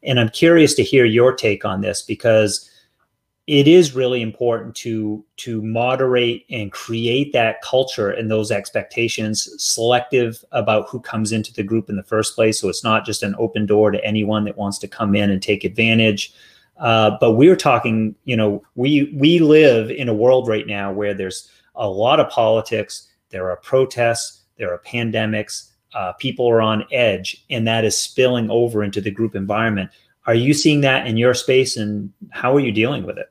and 0.03 0.19
I'm 0.19 0.31
curious 0.31 0.75
to 0.75 0.83
hear 0.83 1.05
your 1.05 1.33
take 1.33 1.65
on 1.65 1.81
this 1.81 2.03
because 2.03 2.69
it 3.47 3.69
is 3.69 3.95
really 3.95 4.23
important 4.23 4.75
to 4.75 5.25
to 5.37 5.61
moderate 5.61 6.47
and 6.49 6.73
create 6.73 7.33
that 7.35 7.61
culture 7.61 8.11
and 8.11 8.31
those 8.31 8.51
expectations 8.51 9.51
selective 9.63 10.43
about 10.53 10.89
who 10.89 10.99
comes 10.99 11.31
into 11.31 11.53
the 11.53 11.63
group 11.63 11.91
in 11.91 11.97
the 11.97 12.03
first 12.03 12.35
place. 12.35 12.59
So 12.59 12.71
it's 12.71 12.85
not 12.85 13.05
just 13.05 13.23
an 13.23 13.35
open 13.39 13.67
door 13.67 13.91
to 13.91 14.03
anyone 14.03 14.45
that 14.45 14.57
wants 14.57 14.79
to 14.79 14.89
come 14.89 15.15
in 15.15 15.31
and 15.31 15.43
take 15.43 15.63
advantage. 15.63 16.33
Uh, 16.79 17.19
but 17.21 17.33
we're 17.33 17.57
talking 17.57 18.15
you 18.25 18.37
know 18.37 18.63
we 18.77 19.15
we 19.15 19.39
live 19.39 19.91
in 19.91 20.09
a 20.09 20.15
world 20.15 20.49
right 20.49 20.67
now 20.67 20.91
where 20.91 21.13
there's 21.13 21.51
a 21.77 21.89
lot 21.89 22.21
of 22.21 22.29
politics 22.31 23.09
there 23.31 23.51
are 23.51 23.57
protests 23.59 24.43
there 24.59 24.73
are 24.73 24.79
pandemics 24.79 25.71
uh, 25.95 26.13
people 26.15 26.49
are 26.49 26.63
on 26.63 26.85
edge 26.91 27.45
and 27.51 27.69
that 27.69 27.85
is 27.85 27.97
spilling 27.97 28.51
over 28.51 28.83
into 28.83 29.01
the 29.01 29.11
group 29.11 29.35
environment. 29.35 29.91
Are 30.27 30.35
you 30.35 30.55
seeing 30.55 30.81
that 30.81 31.07
in 31.07 31.19
your 31.19 31.35
space 31.35 31.77
and 31.77 32.11
how 32.33 32.57
are 32.57 32.61
you 32.61 32.73
dealing 32.73 33.05
with 33.05 33.19
it 33.19 33.29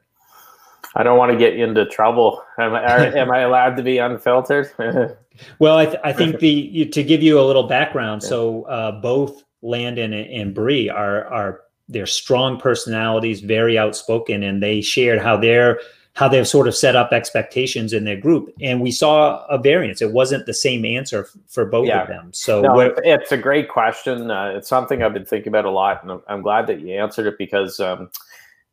I 0.95 1.03
don't 1.03 1.17
want 1.17 1.31
to 1.31 1.37
get 1.37 1.59
into 1.59 1.85
trouble. 1.85 2.43
Am 2.59 2.73
I, 2.73 3.07
am 3.13 3.31
I 3.31 3.39
allowed 3.39 3.75
to 3.77 3.83
be 3.83 3.97
unfiltered? 3.97 4.71
well, 5.59 5.77
I, 5.77 5.85
th- 5.85 5.99
I 6.03 6.13
think 6.13 6.39
the 6.39 6.85
to 6.91 7.03
give 7.03 7.23
you 7.23 7.39
a 7.39 7.45
little 7.45 7.63
background. 7.63 8.23
So 8.23 8.63
uh, 8.63 8.91
both 9.01 9.43
Landon 9.61 10.13
and, 10.13 10.29
and 10.29 10.53
Bree 10.53 10.89
are 10.89 11.25
are 11.25 11.61
they're 11.89 12.05
strong 12.05 12.59
personalities, 12.59 13.41
very 13.41 13.77
outspoken, 13.77 14.43
and 14.43 14.61
they 14.61 14.81
shared 14.81 15.21
how 15.21 15.37
they're 15.37 15.79
how 16.15 16.27
they've 16.27 16.47
sort 16.47 16.67
of 16.67 16.75
set 16.75 16.95
up 16.95 17.11
expectations 17.11 17.91
in 17.91 18.03
their 18.03 18.17
group. 18.17 18.53
And 18.61 18.81
we 18.81 18.91
saw 18.91 19.43
a 19.47 19.57
variance. 19.57 19.99
It 19.99 20.11
wasn't 20.11 20.45
the 20.45 20.53
same 20.53 20.85
answer 20.85 21.27
for 21.47 21.65
both 21.65 21.87
yeah. 21.87 22.03
of 22.03 22.07
them. 22.07 22.31
So 22.33 22.61
no, 22.61 22.79
it's 22.79 23.31
a 23.31 23.37
great 23.37 23.67
question. 23.67 24.29
Uh, 24.29 24.53
it's 24.55 24.69
something 24.69 25.01
I've 25.01 25.13
been 25.13 25.25
thinking 25.25 25.49
about 25.49 25.65
a 25.65 25.71
lot, 25.71 26.03
and 26.03 26.21
I'm 26.27 26.43
glad 26.43 26.67
that 26.67 26.81
you 26.81 26.93
answered 26.93 27.25
it 27.25 27.39
because 27.39 27.79
um, 27.79 28.11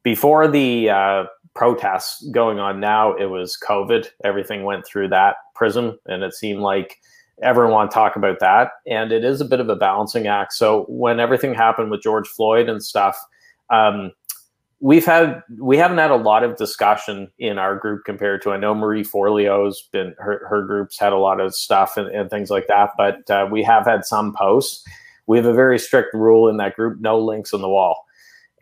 before 0.03 0.49
the 0.49 0.91
uh, 0.91 1.25
protests 1.61 2.27
going 2.31 2.59
on 2.59 2.81
now, 2.81 3.15
it 3.17 3.27
was 3.27 3.59
COVID. 3.63 4.07
Everything 4.25 4.65
went 4.65 4.87
through 4.87 5.09
that 5.09 5.37
prism, 5.55 5.99
and 6.07 6.23
it 6.23 6.33
seemed 6.33 6.63
like 6.63 6.97
everyone 7.43 7.91
talk 7.91 8.17
about 8.17 8.39
that. 8.41 8.71
And 8.87 9.13
it 9.13 9.27
is 9.27 9.43
a 9.43 9.45
bit 9.45 9.61
of 9.61 9.69
a 9.69 9.77
balancing 9.77 10.27
act. 10.27 10.55
So 10.55 10.87
when 10.89 11.21
everything 11.21 11.53
happened 11.53 11.91
with 11.91 12.01
George 12.01 12.27
Floyd 12.27 12.71
and 12.71 12.83
stuff, 12.83 13.15
um, 13.69 14.13
we've 14.81 15.05
had 15.05 15.43
we 15.59 15.77
haven't 15.77 15.99
had 15.99 16.11
a 16.11 16.17
lot 16.17 16.45
of 16.45 16.57
discussion 16.57 17.31
in 17.39 17.59
our 17.59 17.77
group 17.77 18.07
compared 18.07 18.41
to 18.41 18.53
I 18.53 18.57
know 18.57 18.75
Marie 18.75 19.05
Forleo's 19.05 19.87
been 19.93 20.15
her 20.17 20.47
her 20.49 20.63
group's 20.63 20.99
had 20.99 21.13
a 21.13 21.19
lot 21.19 21.41
of 21.41 21.55
stuff 21.55 21.99
and, 21.99 22.09
and 22.09 22.31
things 22.31 22.49
like 22.49 22.69
that, 22.69 22.93
but 22.97 23.31
uh, 23.31 23.47
we 23.51 23.63
have 23.65 23.85
had 23.85 24.07
some 24.07 24.33
posts. 24.35 24.83
We 25.27 25.37
have 25.37 25.45
a 25.45 25.53
very 25.53 25.79
strict 25.79 26.15
rule 26.15 26.49
in 26.49 26.57
that 26.57 26.75
group: 26.75 27.01
no 27.01 27.19
links 27.19 27.53
on 27.53 27.61
the 27.61 27.69
wall 27.69 28.07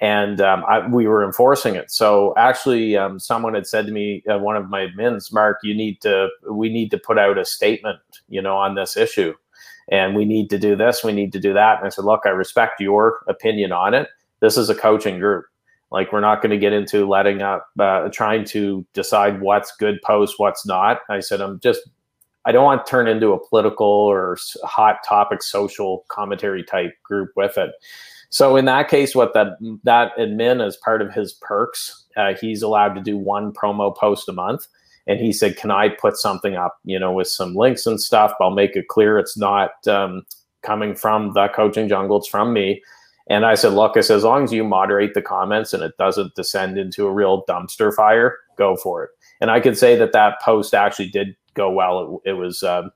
and 0.00 0.40
um, 0.40 0.64
I, 0.68 0.86
we 0.86 1.06
were 1.06 1.24
enforcing 1.24 1.74
it. 1.74 1.90
So 1.90 2.34
actually, 2.36 2.96
um, 2.96 3.18
someone 3.18 3.54
had 3.54 3.66
said 3.66 3.86
to 3.86 3.92
me, 3.92 4.22
uh, 4.30 4.38
one 4.38 4.56
of 4.56 4.68
my 4.68 4.86
admins, 4.86 5.32
Mark, 5.32 5.58
you 5.62 5.74
need 5.74 6.00
to, 6.02 6.28
we 6.50 6.68
need 6.68 6.90
to 6.92 6.98
put 6.98 7.18
out 7.18 7.38
a 7.38 7.44
statement, 7.44 7.98
you 8.28 8.40
know, 8.40 8.56
on 8.56 8.74
this 8.74 8.96
issue, 8.96 9.34
and 9.90 10.14
we 10.14 10.24
need 10.24 10.50
to 10.50 10.58
do 10.58 10.76
this, 10.76 11.02
we 11.02 11.12
need 11.12 11.32
to 11.32 11.40
do 11.40 11.52
that. 11.54 11.78
And 11.78 11.86
I 11.86 11.90
said, 11.90 12.04
look, 12.04 12.22
I 12.24 12.30
respect 12.30 12.80
your 12.80 13.20
opinion 13.28 13.72
on 13.72 13.94
it. 13.94 14.08
This 14.40 14.56
is 14.56 14.70
a 14.70 14.74
coaching 14.74 15.18
group. 15.18 15.46
Like 15.90 16.12
we're 16.12 16.20
not 16.20 16.42
going 16.42 16.50
to 16.50 16.58
get 16.58 16.74
into 16.74 17.08
letting 17.08 17.40
up, 17.42 17.66
uh, 17.78 18.08
trying 18.10 18.44
to 18.46 18.86
decide 18.92 19.40
what's 19.40 19.74
good 19.76 20.00
post, 20.02 20.34
what's 20.38 20.66
not. 20.66 21.00
I 21.08 21.20
said, 21.20 21.40
I'm 21.40 21.58
just 21.60 21.80
I 22.44 22.52
don't 22.52 22.64
want 22.64 22.86
to 22.86 22.90
turn 22.90 23.08
into 23.08 23.32
a 23.32 23.48
political 23.48 23.86
or 23.86 24.38
hot 24.64 24.98
topic 25.06 25.42
social 25.42 26.06
commentary 26.08 26.64
type 26.64 26.92
group 27.02 27.30
with 27.36 27.58
it. 27.58 27.72
So 28.30 28.56
in 28.56 28.66
that 28.66 28.88
case, 28.88 29.14
what 29.14 29.32
that 29.34 29.58
that 29.84 30.12
admin 30.18 30.64
as 30.64 30.76
part 30.76 31.00
of 31.00 31.12
his 31.12 31.32
perks, 31.32 32.04
uh, 32.16 32.34
he's 32.40 32.62
allowed 32.62 32.94
to 32.94 33.00
do 33.00 33.16
one 33.16 33.52
promo 33.52 33.96
post 33.96 34.28
a 34.28 34.32
month, 34.32 34.66
and 35.06 35.18
he 35.18 35.32
said, 35.32 35.56
"Can 35.56 35.70
I 35.70 35.88
put 35.88 36.16
something 36.16 36.54
up, 36.54 36.78
you 36.84 36.98
know, 36.98 37.12
with 37.12 37.28
some 37.28 37.54
links 37.54 37.86
and 37.86 38.00
stuff? 38.00 38.32
I'll 38.40 38.50
make 38.50 38.76
it 38.76 38.88
clear 38.88 39.18
it's 39.18 39.36
not 39.36 39.70
um, 39.86 40.24
coming 40.62 40.94
from 40.94 41.32
the 41.32 41.48
coaching 41.48 41.88
jungle; 41.88 42.18
it's 42.18 42.28
from 42.28 42.52
me." 42.52 42.82
And 43.30 43.46
I 43.46 43.54
said, 43.54 43.72
"Look, 43.72 43.96
I 43.96 44.00
said, 44.00 44.16
as 44.16 44.24
long 44.24 44.44
as 44.44 44.52
you 44.52 44.64
moderate 44.64 45.14
the 45.14 45.22
comments 45.22 45.72
and 45.72 45.82
it 45.82 45.96
doesn't 45.98 46.34
descend 46.34 46.76
into 46.78 47.06
a 47.06 47.12
real 47.12 47.44
dumpster 47.48 47.94
fire, 47.94 48.36
go 48.58 48.76
for 48.76 49.04
it." 49.04 49.10
And 49.40 49.50
I 49.50 49.60
could 49.60 49.78
say 49.78 49.96
that 49.96 50.12
that 50.12 50.40
post 50.42 50.74
actually 50.74 51.08
did 51.08 51.34
go 51.54 51.70
well. 51.70 52.20
It, 52.24 52.30
it 52.30 52.32
was. 52.34 52.62
Um, 52.62 52.90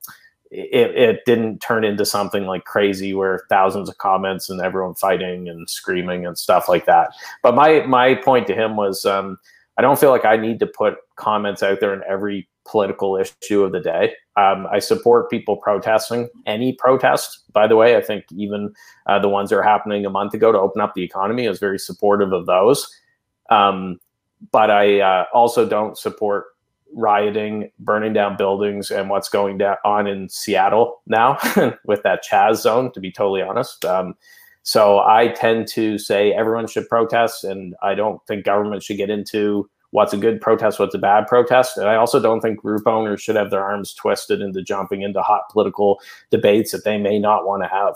it, 0.52 0.94
it 0.96 1.24
didn't 1.24 1.60
turn 1.60 1.82
into 1.82 2.04
something 2.04 2.44
like 2.44 2.64
crazy 2.64 3.14
where 3.14 3.40
thousands 3.48 3.88
of 3.88 3.96
comments 3.96 4.50
and 4.50 4.60
everyone 4.60 4.94
fighting 4.94 5.48
and 5.48 5.68
screaming 5.68 6.26
and 6.26 6.36
stuff 6.36 6.68
like 6.68 6.84
that. 6.84 7.10
But 7.42 7.54
my 7.54 7.80
my 7.86 8.14
point 8.16 8.46
to 8.48 8.54
him 8.54 8.76
was 8.76 9.06
um, 9.06 9.38
I 9.78 9.82
don't 9.82 9.98
feel 9.98 10.10
like 10.10 10.26
I 10.26 10.36
need 10.36 10.58
to 10.60 10.66
put 10.66 10.96
comments 11.16 11.62
out 11.62 11.80
there 11.80 11.94
in 11.94 12.02
every 12.06 12.48
political 12.66 13.16
issue 13.16 13.62
of 13.62 13.72
the 13.72 13.80
day. 13.80 14.14
Um, 14.36 14.66
I 14.70 14.78
support 14.78 15.30
people 15.30 15.56
protesting 15.56 16.28
any 16.46 16.74
protest. 16.74 17.44
By 17.52 17.66
the 17.66 17.76
way, 17.76 17.96
I 17.96 18.02
think 18.02 18.24
even 18.32 18.74
uh, 19.06 19.18
the 19.18 19.28
ones 19.28 19.50
that 19.50 19.56
are 19.56 19.62
happening 19.62 20.04
a 20.04 20.10
month 20.10 20.34
ago 20.34 20.52
to 20.52 20.58
open 20.58 20.82
up 20.82 20.94
the 20.94 21.02
economy 21.02 21.46
is 21.46 21.58
very 21.58 21.78
supportive 21.78 22.32
of 22.32 22.44
those. 22.44 22.86
Um, 23.50 23.98
but 24.50 24.70
I 24.70 25.00
uh, 25.00 25.24
also 25.32 25.66
don't 25.66 25.96
support 25.96 26.46
rioting, 26.94 27.70
burning 27.78 28.12
down 28.12 28.36
buildings, 28.36 28.90
and 28.90 29.10
what's 29.10 29.28
going 29.28 29.58
down 29.58 29.76
on 29.84 30.06
in 30.06 30.28
Seattle 30.28 31.00
now 31.06 31.38
with 31.84 32.02
that 32.02 32.24
Chaz 32.24 32.56
zone. 32.56 32.92
To 32.92 33.00
be 33.00 33.12
totally 33.12 33.42
honest. 33.42 33.84
Um, 33.84 34.14
so 34.64 35.00
I 35.00 35.28
tend 35.28 35.66
to 35.68 35.98
say 35.98 36.32
everyone 36.32 36.68
should 36.68 36.88
protest, 36.88 37.44
and 37.44 37.74
I 37.82 37.94
don't 37.94 38.24
think 38.26 38.44
government 38.44 38.82
should 38.82 38.96
get 38.96 39.10
into 39.10 39.68
what's 39.92 40.14
a 40.14 40.16
good 40.16 40.40
protest, 40.40 40.78
what's 40.78 40.94
a 40.94 40.98
bad 40.98 41.26
protest. 41.26 41.76
And 41.76 41.86
I 41.86 41.96
also 41.96 42.18
don't 42.18 42.40
think 42.40 42.58
group 42.58 42.86
owners 42.86 43.20
should 43.20 43.36
have 43.36 43.50
their 43.50 43.62
arms 43.62 43.92
twisted 43.92 44.40
into 44.40 44.62
jumping 44.62 45.02
into 45.02 45.20
hot 45.20 45.42
political 45.50 46.00
debates 46.30 46.72
that 46.72 46.84
they 46.84 46.96
may 46.96 47.18
not 47.18 47.46
want 47.46 47.62
to 47.62 47.68
have. 47.68 47.94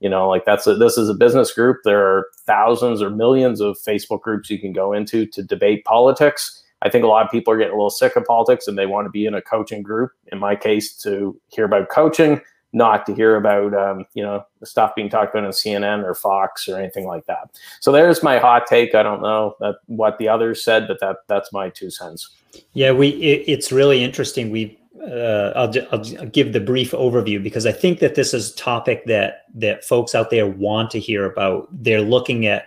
You 0.00 0.10
know, 0.10 0.28
like 0.28 0.44
that's 0.44 0.66
a, 0.66 0.74
this 0.74 0.98
is 0.98 1.08
a 1.08 1.14
business 1.14 1.52
group. 1.52 1.78
There 1.84 2.04
are 2.04 2.26
thousands 2.46 3.00
or 3.00 3.10
millions 3.10 3.60
of 3.60 3.78
Facebook 3.78 4.22
groups 4.22 4.50
you 4.50 4.58
can 4.58 4.72
go 4.72 4.92
into 4.92 5.24
to 5.26 5.42
debate 5.42 5.84
politics. 5.84 6.64
I 6.82 6.90
think 6.90 7.04
a 7.04 7.08
lot 7.08 7.24
of 7.24 7.30
people 7.30 7.52
are 7.52 7.56
getting 7.56 7.72
a 7.72 7.76
little 7.76 7.90
sick 7.90 8.16
of 8.16 8.24
politics 8.24 8.68
and 8.68 8.76
they 8.76 8.86
want 8.86 9.06
to 9.06 9.10
be 9.10 9.26
in 9.26 9.34
a 9.34 9.42
coaching 9.42 9.82
group. 9.82 10.12
In 10.30 10.38
my 10.38 10.54
case, 10.54 10.94
to 11.02 11.38
hear 11.48 11.64
about 11.64 11.88
coaching 11.88 12.40
not 12.76 13.06
to 13.06 13.14
hear 13.14 13.36
about 13.36 13.72
um, 13.74 14.04
you 14.14 14.22
know 14.22 14.44
stuff 14.62 14.94
being 14.94 15.08
talked 15.08 15.34
about 15.34 15.46
on 15.46 15.50
CNN 15.50 16.04
or 16.04 16.14
Fox 16.14 16.68
or 16.68 16.78
anything 16.78 17.06
like 17.06 17.24
that. 17.26 17.58
So 17.80 17.90
there's 17.90 18.22
my 18.22 18.38
hot 18.38 18.66
take. 18.66 18.94
I 18.94 19.02
don't 19.02 19.22
know 19.22 19.56
that, 19.60 19.76
what 19.86 20.18
the 20.18 20.28
others 20.28 20.62
said, 20.62 20.86
but 20.86 21.00
that 21.00 21.16
that's 21.26 21.52
my 21.52 21.70
two 21.70 21.90
cents. 21.90 22.30
Yeah, 22.74 22.92
we 22.92 23.08
it, 23.08 23.44
it's 23.46 23.72
really 23.72 24.04
interesting. 24.04 24.50
We 24.50 24.78
uh, 25.02 25.52
I'll, 25.56 25.72
I'll 25.92 26.26
give 26.26 26.52
the 26.52 26.60
brief 26.60 26.90
overview 26.90 27.42
because 27.42 27.64
I 27.64 27.72
think 27.72 28.00
that 28.00 28.14
this 28.14 28.34
is 28.34 28.52
a 28.52 28.56
topic 28.56 29.06
that 29.06 29.44
that 29.54 29.84
folks 29.84 30.14
out 30.14 30.30
there 30.30 30.46
want 30.46 30.90
to 30.90 31.00
hear 31.00 31.24
about. 31.24 31.68
They're 31.72 32.02
looking 32.02 32.44
at 32.44 32.66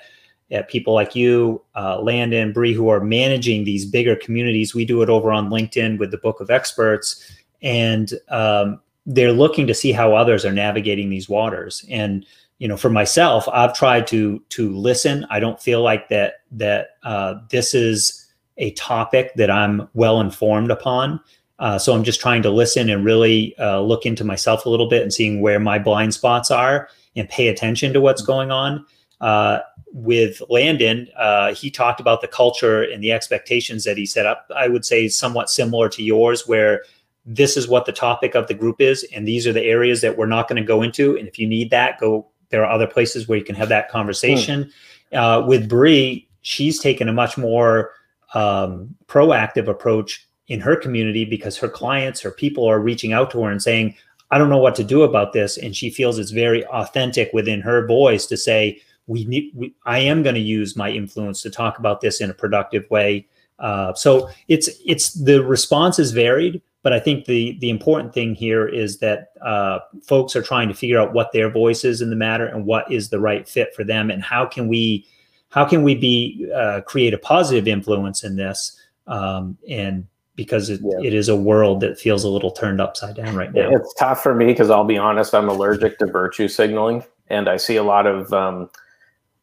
at 0.51 0.69
people 0.69 0.93
like 0.93 1.15
you, 1.15 1.61
uh, 1.75 2.01
Landon, 2.01 2.51
Bree, 2.51 2.73
who 2.73 2.89
are 2.89 2.99
managing 2.99 3.63
these 3.63 3.85
bigger 3.85 4.15
communities. 4.15 4.73
We 4.73 4.85
do 4.85 5.01
it 5.01 5.09
over 5.09 5.31
on 5.31 5.49
LinkedIn 5.49 5.99
with 5.99 6.11
the 6.11 6.17
Book 6.17 6.39
of 6.39 6.49
Experts, 6.49 7.31
and 7.61 8.13
um, 8.29 8.79
they're 9.05 9.31
looking 9.31 9.67
to 9.67 9.73
see 9.73 9.91
how 9.91 10.15
others 10.15 10.45
are 10.45 10.51
navigating 10.51 11.09
these 11.09 11.29
waters. 11.29 11.85
And 11.89 12.25
you 12.59 12.67
know 12.67 12.77
for 12.77 12.89
myself 12.89 13.47
i've 13.51 13.73
tried 13.73 14.05
to 14.07 14.39
to 14.49 14.75
listen. 14.77 15.25
I 15.29 15.39
don't 15.39 15.59
feel 15.59 15.81
like 15.81 16.09
that 16.09 16.41
that 16.51 16.97
uh, 17.03 17.35
this 17.49 17.73
is 17.73 18.27
a 18.57 18.71
topic 18.71 19.33
that 19.35 19.49
i'm 19.49 19.89
well 19.93 20.21
informed 20.21 20.69
upon. 20.69 21.19
Uh, 21.57 21.79
so 21.79 21.93
i'm 21.93 22.03
just 22.03 22.21
trying 22.21 22.43
to 22.43 22.51
listen 22.51 22.89
and 22.89 23.03
really 23.03 23.57
uh, 23.57 23.79
look 23.79 24.05
into 24.05 24.23
myself 24.23 24.65
a 24.65 24.69
little 24.69 24.87
bit 24.87 25.01
and 25.01 25.13
seeing 25.13 25.41
where 25.41 25.59
my 25.59 25.79
blind 25.79 26.13
spots 26.13 26.51
are 26.51 26.89
and 27.15 27.27
pay 27.29 27.47
attention 27.47 27.91
to 27.93 28.01
what's 28.01 28.21
going 28.21 28.51
on 28.51 28.85
uh, 29.21 29.59
with 29.91 30.41
landon 30.49 31.07
uh, 31.17 31.53
he 31.53 31.71
talked 31.71 31.99
about 31.99 32.21
the 32.21 32.27
culture 32.27 32.83
and 32.83 33.03
the 33.03 33.11
expectations 33.11 33.83
that 33.83 33.97
he 33.97 34.05
set 34.05 34.25
up 34.25 34.49
i 34.55 34.67
would 34.67 34.85
say 34.85 35.07
somewhat 35.07 35.49
similar 35.49 35.89
to 35.89 36.03
yours 36.03 36.47
where 36.47 36.83
this 37.31 37.55
is 37.55 37.67
what 37.67 37.85
the 37.85 37.91
topic 37.91 38.33
of 38.33 38.47
the 38.47 38.55
group 38.55 38.81
is, 38.81 39.05
and 39.13 39.27
these 39.27 39.45
are 39.45 39.53
the 39.53 39.63
areas 39.63 40.01
that 40.01 40.17
we're 40.17 40.25
not 40.25 40.47
going 40.47 40.61
to 40.61 40.65
go 40.65 40.81
into. 40.81 41.15
And 41.15 41.27
if 41.27 41.37
you 41.37 41.47
need 41.47 41.69
that, 41.69 41.99
go. 41.99 42.27
There 42.49 42.65
are 42.65 42.71
other 42.71 42.87
places 42.87 43.27
where 43.27 43.37
you 43.37 43.43
can 43.43 43.53
have 43.53 43.69
that 43.69 43.89
conversation. 43.89 44.71
Mm. 45.13 45.17
Uh, 45.17 45.45
with 45.45 45.69
Bree, 45.69 46.27
she's 46.41 46.79
taken 46.79 47.07
a 47.07 47.13
much 47.13 47.37
more 47.37 47.91
um, 48.33 48.95
proactive 49.05 49.67
approach 49.67 50.27
in 50.47 50.59
her 50.59 50.75
community 50.75 51.25
because 51.25 51.55
her 51.57 51.69
clients, 51.69 52.19
her 52.21 52.31
people 52.31 52.65
are 52.65 52.79
reaching 52.79 53.13
out 53.13 53.29
to 53.31 53.43
her 53.43 53.51
and 53.51 53.61
saying, 53.61 53.93
"I 54.31 54.39
don't 54.39 54.49
know 54.49 54.57
what 54.57 54.73
to 54.75 54.83
do 54.83 55.03
about 55.03 55.31
this," 55.33 55.57
and 55.57 55.75
she 55.75 55.91
feels 55.91 56.17
it's 56.17 56.31
very 56.31 56.65
authentic 56.65 57.29
within 57.31 57.61
her 57.61 57.85
voice 57.85 58.25
to 58.25 58.37
say, 58.37 58.81
"We 59.09 59.25
need. 59.25 59.51
We, 59.53 59.73
I 59.85 59.99
am 59.99 60.23
going 60.23 60.35
to 60.35 60.41
use 60.41 60.77
my 60.77 60.89
influence 60.89 61.41
to 61.41 61.49
talk 61.49 61.79
about 61.79 61.99
this 61.99 62.21
in 62.21 62.29
a 62.29 62.33
productive 62.33 62.89
way." 62.89 63.27
Uh, 63.59 63.93
so 63.93 64.29
it's 64.47 64.69
it's 64.85 65.13
the 65.13 65.43
response 65.43 65.99
is 65.99 66.11
varied, 66.11 66.61
but 66.81 66.93
I 66.93 66.99
think 66.99 67.25
the 67.25 67.57
the 67.59 67.69
important 67.69 68.13
thing 68.13 68.33
here 68.33 68.67
is 68.67 68.99
that 68.99 69.33
uh, 69.41 69.79
folks 70.03 70.35
are 70.35 70.41
trying 70.41 70.69
to 70.69 70.73
figure 70.73 70.99
out 70.99 71.13
what 71.13 71.31
their 71.33 71.49
voice 71.49 71.83
is 71.83 72.01
in 72.01 72.09
the 72.09 72.15
matter 72.15 72.45
and 72.45 72.65
what 72.65 72.89
is 72.91 73.09
the 73.09 73.19
right 73.19 73.47
fit 73.47 73.75
for 73.75 73.83
them, 73.83 74.09
and 74.09 74.23
how 74.23 74.45
can 74.45 74.67
we 74.67 75.05
how 75.49 75.65
can 75.65 75.83
we 75.83 75.95
be 75.95 76.49
uh, 76.55 76.81
create 76.81 77.13
a 77.13 77.17
positive 77.17 77.67
influence 77.67 78.23
in 78.23 78.37
this, 78.37 78.79
um, 79.07 79.57
and 79.67 80.07
because 80.35 80.69
it, 80.69 80.79
yeah. 80.81 81.05
it 81.05 81.13
is 81.13 81.27
a 81.27 81.35
world 81.35 81.81
that 81.81 81.99
feels 81.99 82.23
a 82.23 82.29
little 82.29 82.51
turned 82.51 82.79
upside 82.79 83.13
down 83.13 83.35
right 83.35 83.53
now. 83.53 83.69
It's 83.71 83.93
tough 83.95 84.23
for 84.23 84.33
me 84.33 84.45
because 84.45 84.69
I'll 84.69 84.85
be 84.85 84.97
honest, 84.97 85.35
I'm 85.35 85.49
allergic 85.49 85.99
to 85.99 86.05
virtue 86.05 86.47
signaling, 86.47 87.03
and 87.27 87.49
I 87.49 87.57
see 87.57 87.75
a 87.75 87.83
lot 87.83 88.07
of 88.07 88.31
um, 88.31 88.69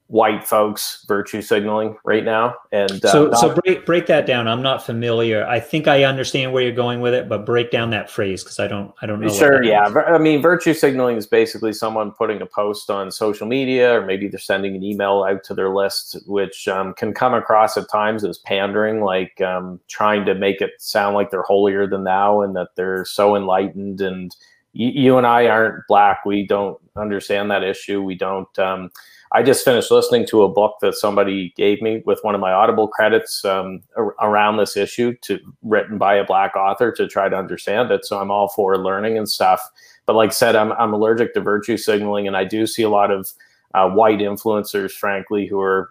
white 0.08 0.46
folks 0.46 1.04
virtue 1.08 1.42
signaling 1.42 1.96
right 2.04 2.24
now. 2.24 2.54
And 2.70 3.04
uh, 3.04 3.10
so, 3.10 3.32
so 3.32 3.54
break 3.54 3.84
break 3.84 4.06
that 4.06 4.24
down. 4.24 4.46
I'm 4.46 4.62
not 4.62 4.84
familiar. 4.84 5.44
I 5.46 5.58
think 5.58 5.88
I 5.88 6.04
understand 6.04 6.52
where 6.52 6.62
you're 6.62 6.72
going 6.72 7.00
with 7.00 7.12
it, 7.12 7.28
but 7.28 7.44
break 7.44 7.72
down 7.72 7.90
that 7.90 8.08
phrase 8.08 8.44
because 8.44 8.60
I 8.60 8.68
don't 8.68 8.94
I 9.02 9.06
don't 9.06 9.20
know. 9.20 9.28
Sure, 9.28 9.62
yeah. 9.64 9.84
I 10.06 10.18
mean, 10.18 10.40
virtue 10.40 10.74
signaling 10.74 11.16
is 11.16 11.26
basically 11.26 11.72
someone 11.72 12.12
putting 12.12 12.40
a 12.40 12.46
post 12.46 12.88
on 12.88 13.10
social 13.10 13.48
media, 13.48 13.98
or 13.98 14.06
maybe 14.06 14.28
they're 14.28 14.38
sending 14.38 14.76
an 14.76 14.84
email 14.84 15.24
out 15.28 15.42
to 15.44 15.54
their 15.54 15.74
list, 15.74 16.18
which 16.26 16.68
um, 16.68 16.94
can 16.94 17.12
come 17.12 17.34
across 17.34 17.76
at 17.76 17.88
times 17.90 18.24
as 18.24 18.38
pandering, 18.38 19.00
like 19.00 19.40
um, 19.40 19.80
trying 19.88 20.24
to 20.26 20.34
make 20.34 20.60
it 20.60 20.72
sound 20.78 21.16
like 21.16 21.30
they're 21.30 21.42
holier 21.42 21.86
than 21.86 22.04
thou 22.04 22.42
and 22.42 22.54
that 22.54 22.68
they're 22.76 23.04
so 23.04 23.36
enlightened 23.36 24.00
and. 24.00 24.34
You, 24.78 25.16
and 25.16 25.26
I 25.26 25.46
aren't 25.46 25.86
black. 25.88 26.26
We 26.26 26.46
don't 26.46 26.78
understand 26.96 27.50
that 27.50 27.62
issue. 27.62 28.02
We 28.02 28.14
don't 28.14 28.58
um, 28.58 28.90
I 29.32 29.42
just 29.42 29.64
finished 29.64 29.90
listening 29.90 30.26
to 30.28 30.42
a 30.42 30.48
book 30.48 30.76
that 30.80 30.94
somebody 30.94 31.52
gave 31.56 31.82
me 31.82 32.02
with 32.06 32.20
one 32.22 32.34
of 32.34 32.40
my 32.40 32.52
Audible 32.52 32.88
credits 32.88 33.44
um, 33.44 33.82
around 34.20 34.56
this 34.56 34.76
issue, 34.76 35.14
to 35.22 35.38
written 35.62 35.98
by 35.98 36.14
a 36.14 36.24
black 36.24 36.54
author 36.56 36.92
to 36.92 37.08
try 37.08 37.28
to 37.28 37.36
understand 37.36 37.90
it. 37.90 38.04
So 38.04 38.18
I'm 38.20 38.30
all 38.30 38.48
for 38.48 38.78
learning 38.78 39.18
and 39.18 39.28
stuff. 39.28 39.60
But 40.06 40.14
like 40.14 40.30
I 40.30 40.32
said, 40.32 40.56
I'm 40.56 40.72
I'm 40.72 40.92
allergic 40.92 41.34
to 41.34 41.40
virtue 41.40 41.76
signaling, 41.76 42.26
and 42.26 42.36
I 42.36 42.44
do 42.44 42.66
see 42.66 42.82
a 42.82 42.90
lot 42.90 43.10
of 43.10 43.28
uh, 43.74 43.90
white 43.90 44.20
influencers, 44.20 44.92
frankly, 44.92 45.46
who 45.46 45.60
are 45.60 45.90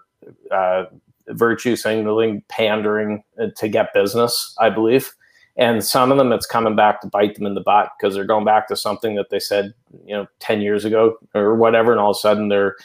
uh, 0.50 0.84
virtue 1.28 1.76
signaling, 1.76 2.42
pandering 2.48 3.22
uh, 3.40 3.48
to 3.56 3.68
get 3.68 3.92
business. 3.92 4.54
I 4.58 4.70
believe. 4.70 5.12
And 5.58 5.82
some 5.82 6.12
of 6.12 6.18
them, 6.18 6.32
it's 6.32 6.46
coming 6.46 6.76
back 6.76 7.00
to 7.00 7.06
bite 7.06 7.34
them 7.34 7.46
in 7.46 7.54
the 7.54 7.62
butt 7.62 7.90
because 7.98 8.14
they're 8.14 8.24
going 8.24 8.44
back 8.44 8.68
to 8.68 8.76
something 8.76 9.14
that 9.14 9.30
they 9.30 9.38
said, 9.38 9.72
you 10.04 10.14
know, 10.14 10.26
10 10.40 10.60
years 10.60 10.84
ago 10.84 11.16
or 11.34 11.54
whatever. 11.56 11.92
And 11.92 12.00
all 12.00 12.10
of 12.10 12.16
a 12.16 12.20
sudden 12.20 12.48
they're 12.48 12.76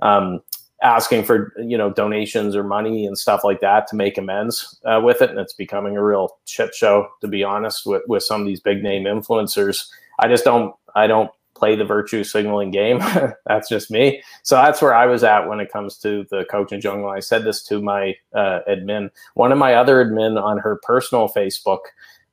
um, 0.00 0.40
asking 0.84 1.24
for 1.24 1.52
you 1.58 1.76
know 1.76 1.90
donations 1.90 2.54
or 2.54 2.62
money 2.62 3.06
and 3.06 3.18
stuff 3.18 3.42
like 3.42 3.60
that 3.60 3.86
to 3.88 3.96
make 3.96 4.18
amends 4.18 4.78
uh, 4.84 5.00
with 5.02 5.22
it. 5.22 5.30
And 5.30 5.38
it's 5.38 5.54
becoming 5.54 5.96
a 5.96 6.04
real 6.04 6.36
shit 6.44 6.74
show 6.74 7.08
to 7.22 7.26
be 7.26 7.42
honest 7.42 7.86
with, 7.86 8.02
with 8.06 8.22
some 8.22 8.42
of 8.42 8.46
these 8.46 8.60
big 8.60 8.82
name 8.82 9.04
influencers. 9.04 9.88
I 10.20 10.28
just 10.28 10.44
don't 10.44 10.74
i 10.94 11.06
don't 11.06 11.30
play 11.54 11.76
the 11.76 11.84
virtue 11.84 12.24
signaling 12.24 12.70
game. 12.70 12.98
That's 13.46 13.68
just 13.68 13.90
me. 13.90 14.22
So 14.42 14.56
that's 14.56 14.82
where 14.82 14.94
i 14.94 15.06
was 15.06 15.24
at 15.24 15.48
when 15.48 15.60
it 15.60 15.72
comes 15.72 15.96
to 15.98 16.26
the 16.30 16.44
coaching 16.50 16.80
jungle. 16.80 17.08
I 17.08 17.20
said 17.20 17.44
this 17.44 17.62
to 17.64 17.80
my 17.80 18.14
uh, 18.34 18.60
admin. 18.68 19.10
One 19.34 19.52
of 19.52 19.58
my 19.58 19.74
other 19.74 20.04
admin 20.04 20.40
on 20.40 20.58
her 20.58 20.80
personal 20.82 21.28
facebook 21.28 21.80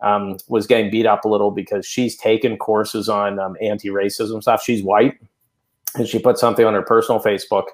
um, 0.02 0.38
was 0.48 0.66
getting 0.66 0.90
beat 0.90 1.06
up 1.06 1.26
a 1.26 1.30
little 1.30 1.52
because 1.52 1.86
she's 1.86 2.18
taken 2.18 2.58
courses 2.58 3.08
on 3.08 3.38
um, 3.40 3.56
anti-racism 3.62 4.42
stuff. 4.42 4.64
She's 4.64 4.84
white 4.84 5.20
and 5.96 6.08
she 6.08 6.20
put 6.20 6.38
something 6.38 6.66
on 6.66 6.74
her 6.74 6.82
personal 6.82 7.22
Facebook 7.22 7.66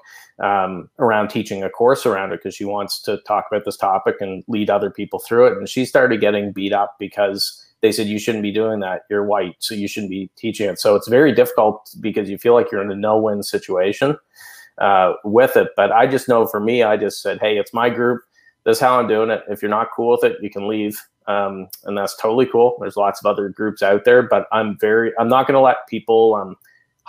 um, 0.42 0.88
around 0.98 1.28
teaching 1.28 1.62
a 1.62 1.70
course 1.70 2.04
around 2.06 2.32
it 2.32 2.40
because 2.42 2.54
she 2.54 2.64
wants 2.64 3.00
to 3.02 3.18
talk 3.18 3.46
about 3.50 3.64
this 3.64 3.76
topic 3.76 4.16
and 4.20 4.42
lead 4.48 4.70
other 4.70 4.90
people 4.90 5.18
through 5.18 5.46
it. 5.46 5.58
And 5.58 5.68
she 5.68 5.84
started 5.84 6.20
getting 6.20 6.52
beat 6.52 6.72
up 6.72 6.96
because 6.98 7.64
they 7.80 7.92
said 7.92 8.08
you 8.08 8.18
shouldn't 8.18 8.42
be 8.42 8.50
doing 8.52 8.80
that. 8.80 9.02
You're 9.08 9.24
white, 9.24 9.54
so 9.60 9.74
you 9.74 9.86
shouldn't 9.86 10.10
be 10.10 10.30
teaching 10.36 10.68
it. 10.68 10.80
So 10.80 10.96
it's 10.96 11.08
very 11.08 11.32
difficult 11.32 11.94
because 12.00 12.28
you 12.28 12.38
feel 12.38 12.54
like 12.54 12.72
you're 12.72 12.82
in 12.82 12.90
a 12.90 12.96
no-win 12.96 13.42
situation 13.42 14.16
uh, 14.78 15.12
with 15.24 15.56
it. 15.56 15.68
But 15.76 15.92
I 15.92 16.06
just 16.06 16.28
know 16.28 16.46
for 16.46 16.58
me, 16.60 16.82
I 16.82 16.96
just 16.96 17.22
said, 17.22 17.38
hey, 17.40 17.56
it's 17.56 17.72
my 17.72 17.88
group. 17.88 18.22
This 18.64 18.78
is 18.78 18.80
how 18.80 18.98
I'm 18.98 19.06
doing 19.06 19.30
it. 19.30 19.44
If 19.48 19.62
you're 19.62 19.70
not 19.70 19.90
cool 19.94 20.10
with 20.10 20.24
it, 20.24 20.38
you 20.42 20.50
can 20.50 20.66
leave. 20.66 21.00
um, 21.28 21.68
and 21.84 21.96
that's 21.96 22.16
totally 22.16 22.46
cool. 22.46 22.76
There's 22.80 22.96
lots 22.96 23.20
of 23.20 23.26
other 23.26 23.50
groups 23.50 23.82
out 23.82 24.04
there, 24.04 24.22
but 24.22 24.48
I'm 24.50 24.78
very 24.78 25.12
I'm 25.18 25.28
not 25.28 25.46
going 25.46 25.54
to 25.54 25.60
let 25.60 25.86
people 25.86 26.34
um, 26.34 26.56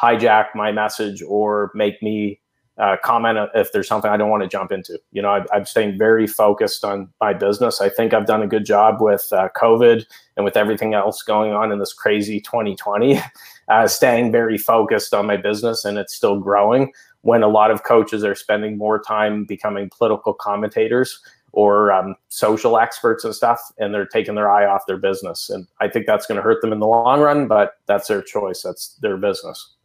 hijack 0.01 0.47
my 0.55 0.71
message 0.71 1.21
or 1.21 1.71
make 1.73 2.01
me 2.01 2.39
uh, 2.79 2.95
comment 3.03 3.37
if 3.53 3.71
there's 3.73 3.87
something 3.87 4.09
I 4.09 4.15
don't 4.15 4.29
want 4.29 4.41
to 4.43 4.47
jump 4.47 4.71
into. 4.71 4.97
You 5.11 5.21
know, 5.21 5.29
I, 5.29 5.57
am 5.57 5.65
staying 5.65 5.97
very 5.97 6.25
focused 6.25 6.85
on 6.85 7.09
my 7.19 7.33
business. 7.33 7.81
I 7.81 7.89
think 7.89 8.13
I've 8.13 8.25
done 8.25 8.41
a 8.41 8.47
good 8.47 8.65
job 8.65 9.01
with 9.01 9.27
uh, 9.33 9.49
COVID 9.57 10.05
and 10.37 10.45
with 10.45 10.55
everything 10.55 10.93
else 10.93 11.21
going 11.21 11.51
on 11.51 11.73
in 11.73 11.79
this 11.79 11.91
crazy 11.91 12.39
2020, 12.39 13.19
uh, 13.67 13.87
staying 13.87 14.31
very 14.31 14.57
focused 14.57 15.13
on 15.13 15.25
my 15.25 15.35
business 15.35 15.83
and 15.83 15.97
it's 15.97 16.15
still 16.15 16.39
growing. 16.39 16.93
When 17.21 17.43
a 17.43 17.49
lot 17.49 17.69
of 17.69 17.83
coaches 17.83 18.23
are 18.23 18.35
spending 18.35 18.77
more 18.77 19.01
time 19.01 19.43
becoming 19.43 19.89
political 19.89 20.33
commentators 20.33 21.19
or 21.51 21.91
um, 21.91 22.15
social 22.29 22.77
experts 22.77 23.25
and 23.25 23.35
stuff, 23.35 23.59
and 23.77 23.93
they're 23.93 24.05
taking 24.05 24.35
their 24.35 24.49
eye 24.49 24.65
off 24.65 24.85
their 24.87 24.97
business. 24.97 25.49
And 25.49 25.67
I 25.81 25.89
think 25.89 26.05
that's 26.05 26.27
going 26.27 26.37
to 26.37 26.41
hurt 26.41 26.61
them 26.61 26.71
in 26.71 26.79
the 26.79 26.87
long 26.87 27.19
run, 27.19 27.47
but 27.47 27.73
that's 27.87 28.07
their 28.07 28.21
choice. 28.21 28.61
That's 28.61 28.95
their 29.01 29.17
business. 29.17 29.75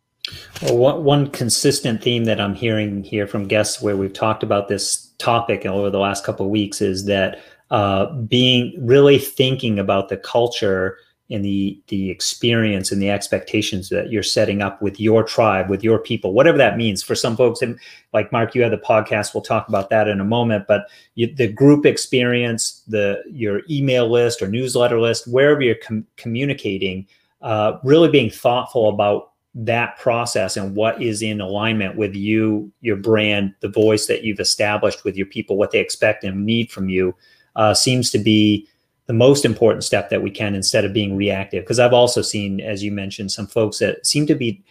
Well, 0.63 1.03
one, 1.03 1.31
consistent 1.31 2.03
theme 2.03 2.25
that 2.25 2.41
I'm 2.41 2.55
hearing 2.55 3.03
here 3.05 3.27
from 3.27 3.47
guests 3.47 3.83
where 3.83 3.97
we've 3.97 4.13
talked 4.13 4.43
about 4.43 4.69
this 4.69 5.13
topic 5.19 5.67
over 5.67 5.91
the 5.91 5.99
last 5.99 6.25
couple 6.25 6.47
of 6.47 6.53
weeks 6.53 6.81
is 6.81 7.05
that 7.07 7.43
uh, 7.71 8.13
being 8.13 8.75
really 8.81 9.19
thinking 9.19 9.79
about 9.79 10.09
the 10.09 10.17
culture 10.17 10.99
and 11.31 11.45
the 11.45 11.81
the 11.89 12.11
experience 12.11 12.93
and 12.93 13.01
the 13.01 13.11
expectations 13.11 13.89
that 13.89 14.11
you're 14.11 14.23
setting 14.23 14.61
up 14.61 14.81
with 14.83 15.01
your 15.01 15.23
tribe, 15.25 15.71
with 15.71 15.83
your 15.83 15.99
people, 15.99 16.35
whatever 16.35 16.59
that 16.59 16.77
means. 16.77 17.03
For 17.03 17.15
some 17.15 17.37
folks, 17.37 17.63
and 17.63 17.79
like 18.13 18.31
Mark, 18.31 18.55
you 18.55 18.63
have 18.63 18.71
the 18.71 18.79
podcast. 18.79 19.35
We'll 19.35 19.43
talk 19.43 19.69
about 19.69 19.89
that 19.91 20.07
in 20.07 20.21
a 20.21 20.25
moment. 20.25 20.67
But 20.69 20.87
you, 21.15 21.35
the 21.35 21.49
group 21.51 21.87
experience, 21.87 22.83
the 22.87 23.23
your 23.31 23.63
email 23.71 24.11
list 24.11 24.43
or 24.43 24.49
newsletter 24.49 25.01
list, 25.01 25.27
wherever 25.27 25.63
you're 25.63 25.77
com- 25.77 26.07
communicating, 26.17 27.07
uh, 27.41 27.79
really 27.83 28.11
being 28.11 28.31
thoughtful 28.31 28.91
about 28.91 29.33
that 29.55 29.99
process 29.99 30.57
and 30.57 30.75
what 30.75 31.01
is 31.01 31.23
in 31.23 31.41
alignment 31.41 31.97
with 31.97 32.15
you, 32.15 32.73
your 32.81 32.97
brand, 32.97 33.55
the 33.61 33.69
voice 33.69 34.07
that 34.07 34.25
you've 34.25 34.41
established 34.41 35.05
with 35.05 35.17
your 35.17 35.27
people, 35.27 35.57
what 35.57 35.71
they 35.71 35.79
expect 35.79 36.25
and 36.25 36.45
need 36.45 36.73
from 36.73 36.89
you, 36.89 37.15
uh, 37.57 37.73
seems 37.73 38.11
to 38.11 38.19
be 38.19 38.69
the 39.07 39.13
most 39.13 39.45
important 39.45 39.85
step 39.85 40.11
that 40.11 40.23
we 40.23 40.31
can 40.31 40.55
instead 40.55 40.85
of 40.85 40.93
being 40.93 41.15
reactive. 41.15 41.63
Because 41.63 41.79
I've 41.79 41.93
also 41.93 42.23
seen, 42.23 42.61
as 42.61 42.83
you 42.83 42.91
mentioned, 42.91 43.31
some 43.31 43.47
folks 43.47 43.79
that 43.79 44.05
seem 44.07 44.27
to 44.27 44.35
be 44.35 44.65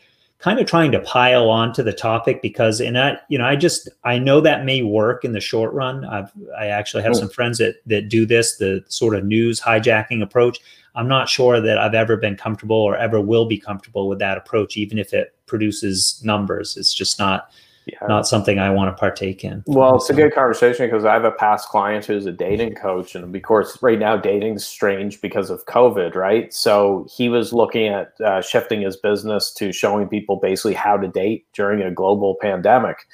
kind 0.43 0.59
of 0.59 0.65
trying 0.65 0.91
to 0.91 0.99
pile 0.99 1.49
on 1.49 1.71
to 1.71 1.81
the 1.81 1.93
topic 1.93 2.41
because 2.41 2.81
and 2.81 2.99
I 2.99 3.17
you 3.29 3.37
know 3.37 3.45
I 3.45 3.55
just 3.55 3.87
I 4.03 4.19
know 4.19 4.41
that 4.41 4.65
may 4.65 4.81
work 4.81 5.23
in 5.23 5.31
the 5.31 5.39
short 5.39 5.73
run. 5.73 6.03
I've 6.03 6.33
I 6.59 6.67
actually 6.67 7.03
have 7.03 7.13
oh. 7.13 7.19
some 7.19 7.29
friends 7.29 7.59
that 7.59 7.75
that 7.85 8.09
do 8.09 8.25
this 8.25 8.57
the 8.57 8.83
sort 8.89 9.15
of 9.15 9.23
news 9.23 9.61
hijacking 9.61 10.21
approach. 10.21 10.59
I'm 10.95 11.07
not 11.07 11.29
sure 11.29 11.59
that 11.59 11.77
I've 11.77 11.95
ever 11.95 12.17
been 12.17 12.35
comfortable 12.35 12.77
or 12.77 12.95
ever 12.95 13.19
will 13.19 13.45
be 13.45 13.57
comfortable 13.57 14.07
with 14.07 14.19
that 14.19 14.37
approach 14.37 14.77
even 14.77 14.97
if 14.97 15.13
it 15.13 15.35
produces 15.45 16.21
numbers. 16.23 16.77
It's 16.77 16.93
just 16.93 17.17
not 17.19 17.49
yeah. 17.85 18.07
not 18.07 18.27
something 18.27 18.59
I 18.59 18.69
want 18.69 18.95
to 18.95 18.99
partake 18.99 19.43
in. 19.43 19.63
Well, 19.67 19.95
it's 19.95 20.09
a 20.09 20.13
good 20.13 20.33
conversation 20.33 20.87
because 20.87 21.05
I 21.05 21.13
have 21.13 21.25
a 21.25 21.31
past 21.31 21.69
client 21.69 22.05
who's 22.05 22.25
a 22.25 22.31
dating 22.31 22.75
coach, 22.75 23.15
and 23.15 23.35
of 23.35 23.41
course, 23.41 23.77
right 23.81 23.99
now 23.99 24.17
dating's 24.17 24.65
strange 24.65 25.21
because 25.21 25.49
of 25.49 25.65
COVID, 25.65 26.15
right? 26.15 26.53
So 26.53 27.07
he 27.13 27.29
was 27.29 27.53
looking 27.53 27.87
at 27.87 28.13
uh, 28.23 28.41
shifting 28.41 28.81
his 28.81 28.95
business 28.95 29.51
to 29.55 29.71
showing 29.71 30.07
people 30.07 30.37
basically 30.37 30.73
how 30.73 30.97
to 30.97 31.07
date 31.07 31.45
during 31.53 31.81
a 31.81 31.91
global 31.91 32.35
pandemic. 32.41 33.05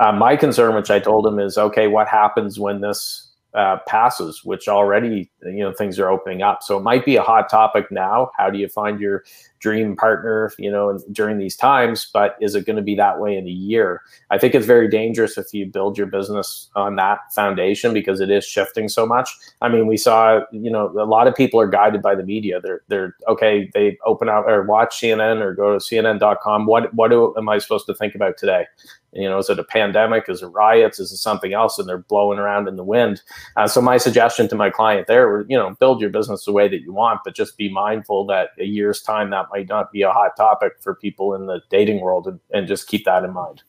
Uh, 0.00 0.12
my 0.12 0.36
concern, 0.36 0.74
which 0.74 0.90
I 0.90 1.00
told 1.00 1.26
him, 1.26 1.38
is 1.38 1.58
okay, 1.58 1.88
what 1.88 2.08
happens 2.08 2.58
when 2.58 2.80
this 2.80 3.27
uh, 3.54 3.78
passes, 3.86 4.44
which 4.44 4.68
already 4.68 5.30
you 5.42 5.60
know 5.60 5.72
things 5.72 5.98
are 5.98 6.08
opening 6.08 6.42
up. 6.42 6.62
So 6.62 6.76
it 6.76 6.82
might 6.82 7.04
be 7.04 7.16
a 7.16 7.22
hot 7.22 7.48
topic 7.48 7.90
now. 7.90 8.30
How 8.36 8.50
do 8.50 8.58
you 8.58 8.68
find 8.68 9.00
your 9.00 9.24
dream 9.58 9.96
partner? 9.96 10.52
You 10.58 10.70
know, 10.70 10.98
during 11.12 11.38
these 11.38 11.56
times, 11.56 12.10
but 12.12 12.36
is 12.40 12.54
it 12.54 12.66
going 12.66 12.76
to 12.76 12.82
be 12.82 12.94
that 12.96 13.20
way 13.20 13.36
in 13.36 13.46
a 13.46 13.50
year? 13.50 14.02
I 14.30 14.38
think 14.38 14.54
it's 14.54 14.66
very 14.66 14.88
dangerous 14.88 15.38
if 15.38 15.52
you 15.52 15.66
build 15.66 15.96
your 15.96 16.06
business 16.06 16.68
on 16.74 16.96
that 16.96 17.32
foundation 17.34 17.92
because 17.92 18.20
it 18.20 18.30
is 18.30 18.44
shifting 18.44 18.88
so 18.88 19.06
much. 19.06 19.30
I 19.60 19.68
mean, 19.68 19.86
we 19.86 19.96
saw 19.96 20.40
you 20.52 20.70
know 20.70 20.88
a 20.98 21.04
lot 21.04 21.26
of 21.26 21.34
people 21.34 21.60
are 21.60 21.68
guided 21.68 22.02
by 22.02 22.14
the 22.14 22.24
media. 22.24 22.60
They're 22.60 22.82
they're 22.88 23.16
okay. 23.28 23.70
They 23.74 23.98
open 24.04 24.28
up 24.28 24.46
or 24.46 24.62
watch 24.62 25.00
CNN 25.00 25.40
or 25.40 25.54
go 25.54 25.78
to 25.78 25.84
CNN.com. 25.84 26.66
What 26.66 26.92
what 26.94 27.10
do, 27.10 27.34
am 27.36 27.48
I 27.48 27.58
supposed 27.58 27.86
to 27.86 27.94
think 27.94 28.14
about 28.14 28.38
today? 28.38 28.66
you 29.12 29.28
know 29.28 29.38
is 29.38 29.48
it 29.48 29.58
a 29.58 29.64
pandemic 29.64 30.28
is 30.28 30.42
it 30.42 30.46
riots 30.48 30.98
is 30.98 31.12
it 31.12 31.16
something 31.16 31.52
else 31.52 31.78
and 31.78 31.88
they're 31.88 31.98
blowing 31.98 32.38
around 32.38 32.68
in 32.68 32.76
the 32.76 32.84
wind 32.84 33.22
uh, 33.56 33.66
so 33.66 33.80
my 33.80 33.96
suggestion 33.96 34.48
to 34.48 34.54
my 34.54 34.68
client 34.70 35.06
there 35.06 35.44
you 35.48 35.56
know 35.56 35.74
build 35.80 36.00
your 36.00 36.10
business 36.10 36.44
the 36.44 36.52
way 36.52 36.68
that 36.68 36.82
you 36.82 36.92
want 36.92 37.20
but 37.24 37.34
just 37.34 37.56
be 37.56 37.70
mindful 37.70 38.26
that 38.26 38.50
a 38.58 38.64
year's 38.64 39.00
time 39.00 39.30
that 39.30 39.47
might 39.52 39.68
not 39.68 39.90
be 39.92 40.02
a 40.02 40.10
hot 40.10 40.36
topic 40.36 40.74
for 40.80 40.94
people 40.94 41.34
in 41.34 41.46
the 41.46 41.60
dating 41.70 42.00
world 42.00 42.26
and, 42.26 42.40
and 42.52 42.66
just 42.66 42.88
keep 42.88 43.04
that 43.04 43.24
in 43.24 43.32
mind 43.32 43.62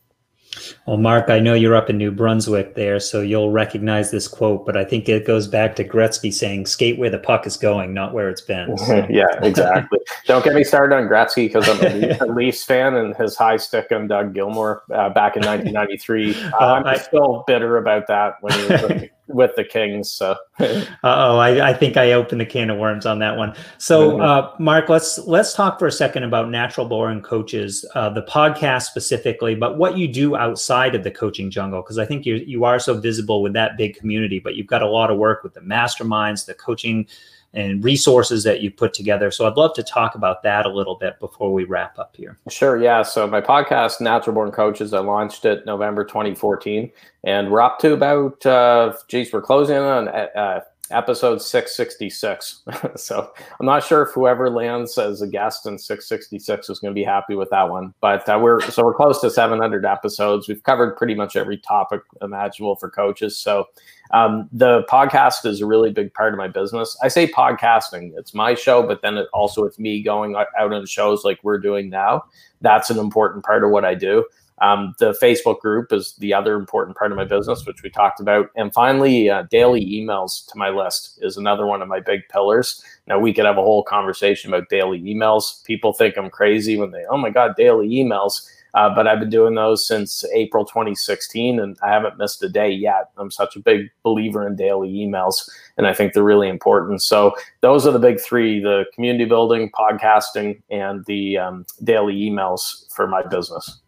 well, 0.86 0.98
Mark, 0.98 1.30
I 1.30 1.39
know 1.39 1.54
you're 1.54 1.76
up 1.76 1.89
in 1.89 1.98
New 1.98 2.12
Brunswick 2.12 2.76
there, 2.76 3.00
so 3.00 3.22
you'll 3.22 3.52
recognize 3.52 4.10
this 4.10 4.28
quote, 4.28 4.65
but 4.65 4.76
I 4.76 4.84
think 4.84 5.08
it 5.08 5.26
goes 5.26 5.48
back 5.48 5.76
to 5.76 5.88
Gretzky 5.88 6.34
saying, 6.34 6.65
skate 6.65 6.98
where 6.98 7.10
the 7.10 7.20
puck 7.20 7.46
is 7.46 7.56
going, 7.56 7.94
not 7.94 8.13
where 8.13 8.30
it's 8.30 8.42
been. 8.42 8.76
So. 8.89 9.06
yeah, 9.10 9.28
exactly. 9.44 10.00
Don't 10.26 10.44
get 10.44 10.56
me 10.56 10.63
started 10.63 10.96
on 10.96 11.04
Gretzky 11.04 11.48
because 11.48 11.70
I'm 11.70 11.80
a, 11.84 12.26
Leafs 12.34 12.63
fan 12.63 12.96
and 12.96 13.15
his 13.15 13.36
high 13.36 13.58
stick 13.58 13.92
on 13.92 14.08
Doug 14.08 14.34
Gilmour 14.34 14.82
uh, 14.92 15.10
back 15.10 15.36
in 15.36 15.46
1993. 15.46 16.36
Uh, 16.54 16.58
I'm 16.58 16.86
I, 16.88 16.98
still 16.98 17.44
bitter 17.46 17.78
about 17.78 18.08
that 18.08 18.36
when 18.42 18.54
he 18.54 18.65
was 18.65 19.10
with 19.30 19.56
the 19.56 19.63
Kings. 19.63 20.12
So, 20.12 20.36
oh, 20.60 21.38
I, 21.38 21.70
I, 21.70 21.74
think 21.74 21.96
I 21.96 22.13
opened 22.13 22.42
a 22.42 22.46
can 22.46 22.70
of 22.70 22.78
worms 22.78 23.06
on 23.06 23.20
that 23.20 23.38
one. 23.38 23.56
So, 23.78 24.12
mm-hmm. 24.12 24.22
uh, 24.22 24.52
Mark, 24.60 24.89
let's 24.89 25.20
let's 25.20 25.54
talk 25.54 25.80
for 25.80 25.88
a 25.88 25.92
second 25.92 26.24
about 26.24 26.50
natural 26.50 26.88
born 26.88 27.22
coaches, 27.22 27.86
uh, 27.96 28.10
the 28.10 28.24
podcast 28.24 28.84
specifically, 28.84 29.56
but 29.56 29.78
what 29.78 29.98
you 29.98 30.08
do 30.08 30.36
outside 30.36 30.96
of 30.96 31.04
the 31.04 31.12
coaching 31.12 31.50
jungle, 31.50 31.82
because 31.82 31.98
I 31.98 32.06
think 32.06 32.26
you 32.26 32.36
you 32.36 32.65
are 32.65 32.80
so 32.80 33.00
visible 33.00 33.42
with 33.42 33.54
that 33.54 33.78
big 33.78 33.96
community, 33.96 34.39
but 34.39 34.56
you've 34.56 34.68
got 34.68 34.82
a 34.82 34.89
lot 34.89 35.12
of 35.12 35.18
work 35.18 35.44
with 35.44 35.54
the 35.54 35.62
masterminds, 35.62 36.46
the 36.46 36.54
coaching 36.54 37.08
and 37.53 37.83
resources 37.83 38.43
that 38.43 38.62
you 38.62 38.69
put 38.69 38.93
together. 38.93 39.31
So 39.31 39.47
I'd 39.47 39.57
love 39.57 39.73
to 39.75 39.83
talk 39.83 40.15
about 40.15 40.43
that 40.43 40.65
a 40.65 40.69
little 40.69 40.95
bit 40.95 41.19
before 41.19 41.51
we 41.51 41.63
wrap 41.63 41.97
up 41.97 42.15
here. 42.15 42.38
Sure. 42.49 42.81
Yeah. 42.81 43.01
So 43.01 43.27
my 43.27 43.41
podcast, 43.41 44.01
Natural 44.01 44.33
Born 44.33 44.51
Coaches, 44.51 44.93
I 44.93 44.99
launched 44.99 45.45
it 45.45 45.65
November 45.65 46.03
2014, 46.03 46.91
and 47.23 47.51
we're 47.51 47.62
up 47.62 47.79
to 47.79 47.93
about, 47.93 48.45
uh, 48.45 48.93
geez, 49.07 49.33
we're 49.33 49.41
closing 49.41 49.77
on 49.77 50.07
uh, 50.09 50.62
episode 50.91 51.41
666. 51.41 52.63
so 52.95 53.32
I'm 53.60 53.65
not 53.65 53.84
sure 53.84 54.04
if 54.04 54.13
whoever 54.13 54.49
lands 54.49 54.97
as 54.97 55.21
a 55.21 55.28
guest 55.28 55.65
in 55.65 55.78
666 55.78 56.69
is 56.69 56.80
going 56.80 56.93
to 56.93 56.95
be 56.99 57.04
happy 57.04 57.36
with 57.36 57.49
that 57.52 57.69
one. 57.69 57.93
But 58.02 58.28
uh, 58.28 58.39
we're 58.41 58.62
so 58.62 58.84
we're 58.84 58.93
close 58.93 59.21
to 59.21 59.30
700 59.30 59.86
episodes. 59.86 60.47
We've 60.47 60.63
covered 60.63 60.97
pretty 60.97 61.15
much 61.15 61.36
every 61.36 61.58
topic 61.58 62.02
imaginable 62.21 62.75
for 62.75 62.89
coaches. 62.89 63.38
So 63.38 63.65
um, 64.12 64.49
the 64.52 64.84
podcast 64.89 65.45
is 65.45 65.62
a 65.62 65.65
really 65.65 65.91
big 65.91 66.13
part 66.13 66.34
of 66.34 66.38
my 66.38 66.47
business. 66.47 66.97
I 67.04 67.08
say 67.08 67.28
podcasting; 67.28 68.12
it's 68.17 68.34
my 68.34 68.56
show, 68.56 68.86
but 68.86 69.02
then 69.02 69.17
it 69.17 69.28
also 69.34 69.65
it's 69.65 69.80
me 69.80 70.02
going 70.02 70.36
out 70.36 70.73
on 70.73 70.86
shows 70.86 71.23
like 71.23 71.39
we're 71.43 71.60
doing 71.60 71.89
now. 71.89 72.23
That's 72.62 72.89
an 72.89 72.97
important 72.97 73.45
part 73.45 73.63
of 73.63 73.69
what 73.69 73.86
I 73.86 73.95
do. 73.95 74.25
Um, 74.62 74.93
the 75.00 75.12
Facebook 75.22 75.60
group 75.60 75.91
is 75.91 76.13
the 76.19 76.34
other 76.34 76.56
important 76.56 76.98
part 76.98 77.12
of 77.12 77.17
my 77.17 77.26
business, 77.26 77.65
which 77.65 77.84
we 77.84 77.89
talked 77.89 78.19
about. 78.19 78.50
And 78.56 78.74
finally, 78.74 79.30
uh, 79.30 79.43
daily 79.50 79.86
emails 79.86 80.45
to 80.48 80.58
my 80.58 80.69
list 80.69 81.19
is 81.22 81.38
another 81.38 81.65
one 81.65 81.82
of 81.82 81.88
my 81.88 82.00
big 82.00 82.22
pillars. 82.30 82.84
Now, 83.08 83.19
we 83.19 83.34
could 83.34 83.45
have 83.45 83.58
a 83.58 83.63
whole 83.63 83.84
conversation 83.84 84.54
about 84.54 84.69
daily 84.69 85.00
emails. 85.02 85.63
People 85.63 85.93
think 85.93 86.17
I'm 86.17 86.30
crazy 86.30 86.78
when 86.78 86.91
they, 86.91 87.06
oh 87.10 87.17
my 87.17 87.30
God, 87.30 87.56
daily 87.56 87.89
emails. 87.89 88.48
Uh, 88.74 88.93
but 88.93 89.08
I've 89.08 89.19
been 89.19 89.30
doing 89.30 89.56
those 89.56 89.88
since 89.88 90.24
April 90.34 90.63
2016, 90.63 91.60
and 91.60 91.78
I 91.82 91.89
haven't 91.89 92.17
missed 92.17 92.43
a 92.43 92.50
day 92.50 92.69
yet. 92.69 93.10
I'm 93.17 93.32
such 93.32 93.56
a 93.56 93.60
big 93.60 93.89
believer 94.04 94.45
in 94.45 94.56
daily 94.56 94.89
emails, 94.89 95.50
and 95.78 95.88
I 95.88 95.93
think 95.93 96.13
they're 96.13 96.24
really 96.24 96.50
important. 96.50 97.02
So 97.02 97.36
those 97.62 97.88
are 97.88 97.91
the 97.91 98.00
big 98.00 98.19
three: 98.19 98.60
the 98.62 98.86
community 98.93 99.26
building, 99.26 99.72
podcasting, 99.72 100.62
and 100.69 101.04
the 101.06 101.38
um, 101.38 101.65
daily 101.84 102.15
emails 102.15 102.93
for 102.93 103.08
my 103.08 103.24
business. 103.24 103.80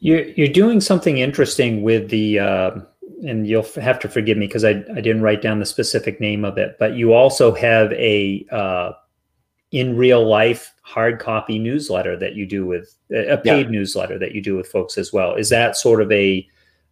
You're 0.00 0.24
you're 0.24 0.48
doing 0.48 0.80
something 0.80 1.18
interesting 1.18 1.82
with 1.82 2.10
the, 2.10 2.38
uh, 2.38 2.70
and 3.26 3.46
you'll 3.46 3.66
have 3.76 3.98
to 4.00 4.08
forgive 4.08 4.38
me 4.38 4.46
because 4.46 4.64
I 4.64 4.70
I 4.94 5.00
didn't 5.00 5.22
write 5.22 5.42
down 5.42 5.58
the 5.58 5.66
specific 5.66 6.20
name 6.20 6.44
of 6.44 6.58
it, 6.58 6.76
but 6.78 6.94
you 6.94 7.12
also 7.12 7.54
have 7.54 7.92
a 7.92 8.46
uh, 8.50 8.92
in 9.72 9.96
real 9.96 10.26
life 10.26 10.72
hard 10.82 11.18
copy 11.18 11.58
newsletter 11.58 12.16
that 12.16 12.34
you 12.34 12.46
do 12.46 12.64
with 12.64 12.96
a 13.10 13.36
paid 13.38 13.66
yeah. 13.66 13.72
newsletter 13.72 14.18
that 14.18 14.32
you 14.32 14.42
do 14.42 14.56
with 14.56 14.68
folks 14.68 14.96
as 14.96 15.12
well. 15.12 15.34
Is 15.34 15.48
that 15.50 15.76
sort 15.76 16.00
of 16.00 16.10
a 16.12 16.46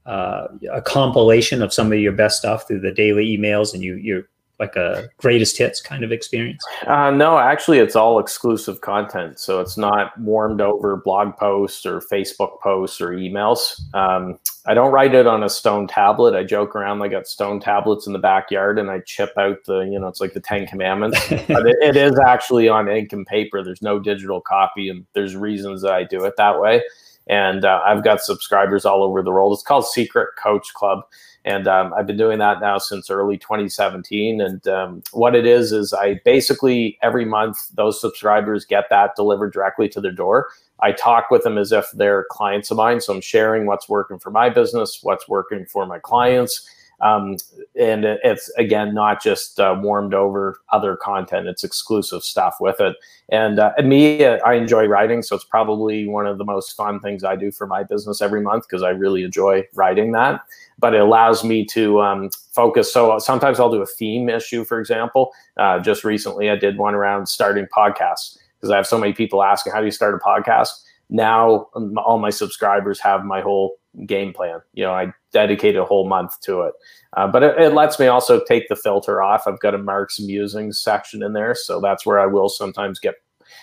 uh, 0.07 0.49
a 0.73 0.83
compilation 0.83 1.63
of 1.63 1.73
some 1.73 1.93
of 1.93 1.99
your 1.99 2.13
best 2.13 2.39
stuff 2.39 2.67
through 2.67 2.81
the 2.81 2.93
daily 2.93 3.37
emails, 3.37 3.73
and 3.73 3.83
you 3.83 3.95
you're 3.97 4.29
like 4.61 4.77
a 4.77 5.09
greatest 5.19 5.59
hits 5.59 5.81
kind 5.81 6.05
of 6.05 6.13
experience? 6.13 6.65
Uh, 6.87 7.11
no, 7.11 7.39
actually, 7.39 7.79
it's 7.79 7.97
all 7.97 8.19
exclusive 8.19 8.81
content. 8.81 9.39
So 9.39 9.61
it's 9.61 9.77
not 9.77 10.19
warmed 10.19 10.61
over 10.61 10.97
blog 10.97 11.37
posts 11.37 11.85
or 11.85 12.01
Facebook 12.01 12.61
posts 12.61 13.01
or 13.01 13.11
emails. 13.11 13.81
Um, 13.95 14.39
I 14.67 14.75
don't 14.75 14.93
write 14.93 15.15
it 15.15 15.27
on 15.27 15.43
a 15.43 15.49
stone 15.49 15.87
tablet. 15.87 16.35
I 16.35 16.45
joke 16.45 16.77
around. 16.77 17.03
I 17.03 17.09
got 17.09 17.27
stone 17.27 17.61
tablets 17.61 18.07
in 18.07 18.13
the 18.13 18.19
backyard, 18.19 18.79
and 18.79 18.91
I 18.91 19.01
chip 19.01 19.33
out 19.37 19.65
the, 19.67 19.81
you 19.81 19.99
know, 19.99 20.09
it's 20.09 20.21
like 20.21 20.35
the 20.35 20.41
Ten 20.41 20.67
Commandments. 20.67 21.19
but 21.49 21.67
it, 21.67 21.77
it 21.83 21.97
is 21.97 22.19
actually 22.27 22.69
on 22.69 22.89
ink 22.89 23.13
and 23.13 23.27
paper. 23.27 23.63
There's 23.63 23.83
no 23.83 23.99
digital 23.99 24.41
copy, 24.41 24.89
and 24.89 25.05
there's 25.15 25.37
reasons 25.37 25.83
that 25.83 25.93
I 25.93 26.05
do 26.05 26.25
it 26.25 26.37
that 26.37 26.61
way. 26.61 26.83
And 27.27 27.65
uh, 27.65 27.81
I've 27.85 28.05
got 28.05 28.21
subscribers 28.21 28.85
all 28.85 29.03
over 29.03 29.23
the 29.23 29.31
world. 29.31 29.53
It's 29.55 29.63
called 29.63 29.87
Secret 29.87 30.29
Coach 30.37 30.73
Club 30.75 31.05
and 31.45 31.69
um, 31.69 31.93
I've 31.93 32.07
been 32.07 32.17
doing 32.17 32.39
that 32.39 32.61
now 32.61 32.79
since 32.79 33.11
early 33.11 33.37
2017. 33.37 34.41
And 34.41 34.67
um, 34.67 35.03
what 35.13 35.35
it 35.35 35.47
is 35.47 35.73
is 35.73 35.93
I 35.93 36.21
basically 36.25 36.99
every 37.03 37.25
month 37.25 37.59
those 37.75 38.01
subscribers 38.01 38.65
get 38.65 38.85
that 38.91 39.15
delivered 39.15 39.53
directly 39.53 39.89
to 39.91 40.01
their 40.01 40.13
door. 40.13 40.49
I 40.81 40.93
talk 40.93 41.31
with 41.31 41.45
them 41.45 41.59
as 41.59 41.71
if 41.71 41.91
they're 41.93 42.27
clients 42.31 42.71
of 42.71 42.79
mine, 42.79 43.01
so 43.01 43.15
I'm 43.15 43.21
sharing 43.21 43.67
what's 43.67 43.89
working 43.89 44.19
for 44.19 44.31
my 44.31 44.49
business, 44.49 45.01
what's 45.03 45.29
working 45.29 45.67
for 45.67 45.87
my 45.87 45.99
clients. 45.99 46.69
Um, 47.01 47.37
and 47.79 48.05
it's 48.05 48.51
again 48.57 48.95
not 48.95 49.23
just 49.23 49.61
uh, 49.61 49.77
warmed 49.79 50.15
over 50.15 50.59
other 50.73 50.97
content; 50.97 51.49
it's 51.49 51.65
exclusive 51.65 52.23
stuff 52.23 52.57
with 52.61 52.81
it. 52.81 52.97
And, 53.31 53.59
uh, 53.59 53.73
and 53.79 53.89
me, 53.89 54.23
uh, 54.23 54.39
I 54.45 54.55
enjoy 54.55 54.87
writing, 54.87 55.23
so 55.23 55.35
it's 55.35 55.45
probably 55.45 56.07
one 56.07 56.27
of 56.27 56.39
the 56.39 56.45
most 56.45 56.77
fun 56.77 57.01
things 57.01 57.25
I 57.25 57.37
do 57.37 57.51
for 57.51 57.67
my 57.67 57.83
business 57.83 58.21
every 58.21 58.43
month 58.43 58.65
because 58.69 58.83
I 58.83 58.91
really 58.91 59.25
enjoy 59.25 59.67
writing 59.75 60.13
that 60.13 60.43
but 60.79 60.95
it 60.95 61.01
allows 61.01 61.45
me 61.45 61.65
to 61.65 62.01
um, 62.01 62.31
focus. 62.53 62.93
So 62.93 63.19
sometimes 63.19 63.61
I'll 63.61 63.71
do 63.71 63.83
a 63.83 63.87
theme 63.87 64.29
issue, 64.29 64.65
for 64.65 64.81
example. 64.81 65.33
Uh, 65.57 65.79
just 65.79 66.05
recently, 66.05 66.51
I 66.51 66.57
did 66.57 66.79
one 66.79 66.95
around 66.95 67.27
starting 67.27 67.67
podcasts 67.75 68.39
because 68.57 68.71
I 68.71 68.77
have 68.77 68.87
so 68.87 68.99
many 68.99 69.13
people 69.13 69.43
asking, 69.43 69.73
"How 69.73 69.81
do 69.81 69.87
you 69.87 69.93
start 69.93 70.15
a 70.15 70.19
podcast?" 70.19 70.71
Now, 71.11 71.69
um, 71.75 71.97
all 71.99 72.19
my 72.19 72.31
subscribers 72.31 72.99
have 73.01 73.25
my 73.25 73.41
whole 73.41 73.77
game 74.07 74.33
plan. 74.33 74.61
You 74.73 74.85
know, 74.85 74.93
I 74.93 75.13
dedicated 75.33 75.81
a 75.81 75.85
whole 75.85 76.09
month 76.09 76.41
to 76.43 76.63
it. 76.63 76.75
Uh, 77.17 77.29
but 77.29 77.43
it, 77.43 77.59
it, 77.59 77.75
lets 77.75 77.99
me 77.99 78.07
also 78.07 78.43
take 78.45 78.69
the 78.69 78.77
filter 78.77 79.23
off. 79.23 79.45
I've 79.47 79.61
got 79.61 79.75
a 79.75 79.79
Mark's 79.79 80.21
musings 80.21 80.81
section 80.81 81.23
in 81.23 81.33
there, 81.33 81.55
so 81.55 81.81
that's 81.81 82.05
where 82.05 82.19
I 82.19 82.27
will 82.27 82.49
sometimes 82.49 82.99
get 82.99 83.15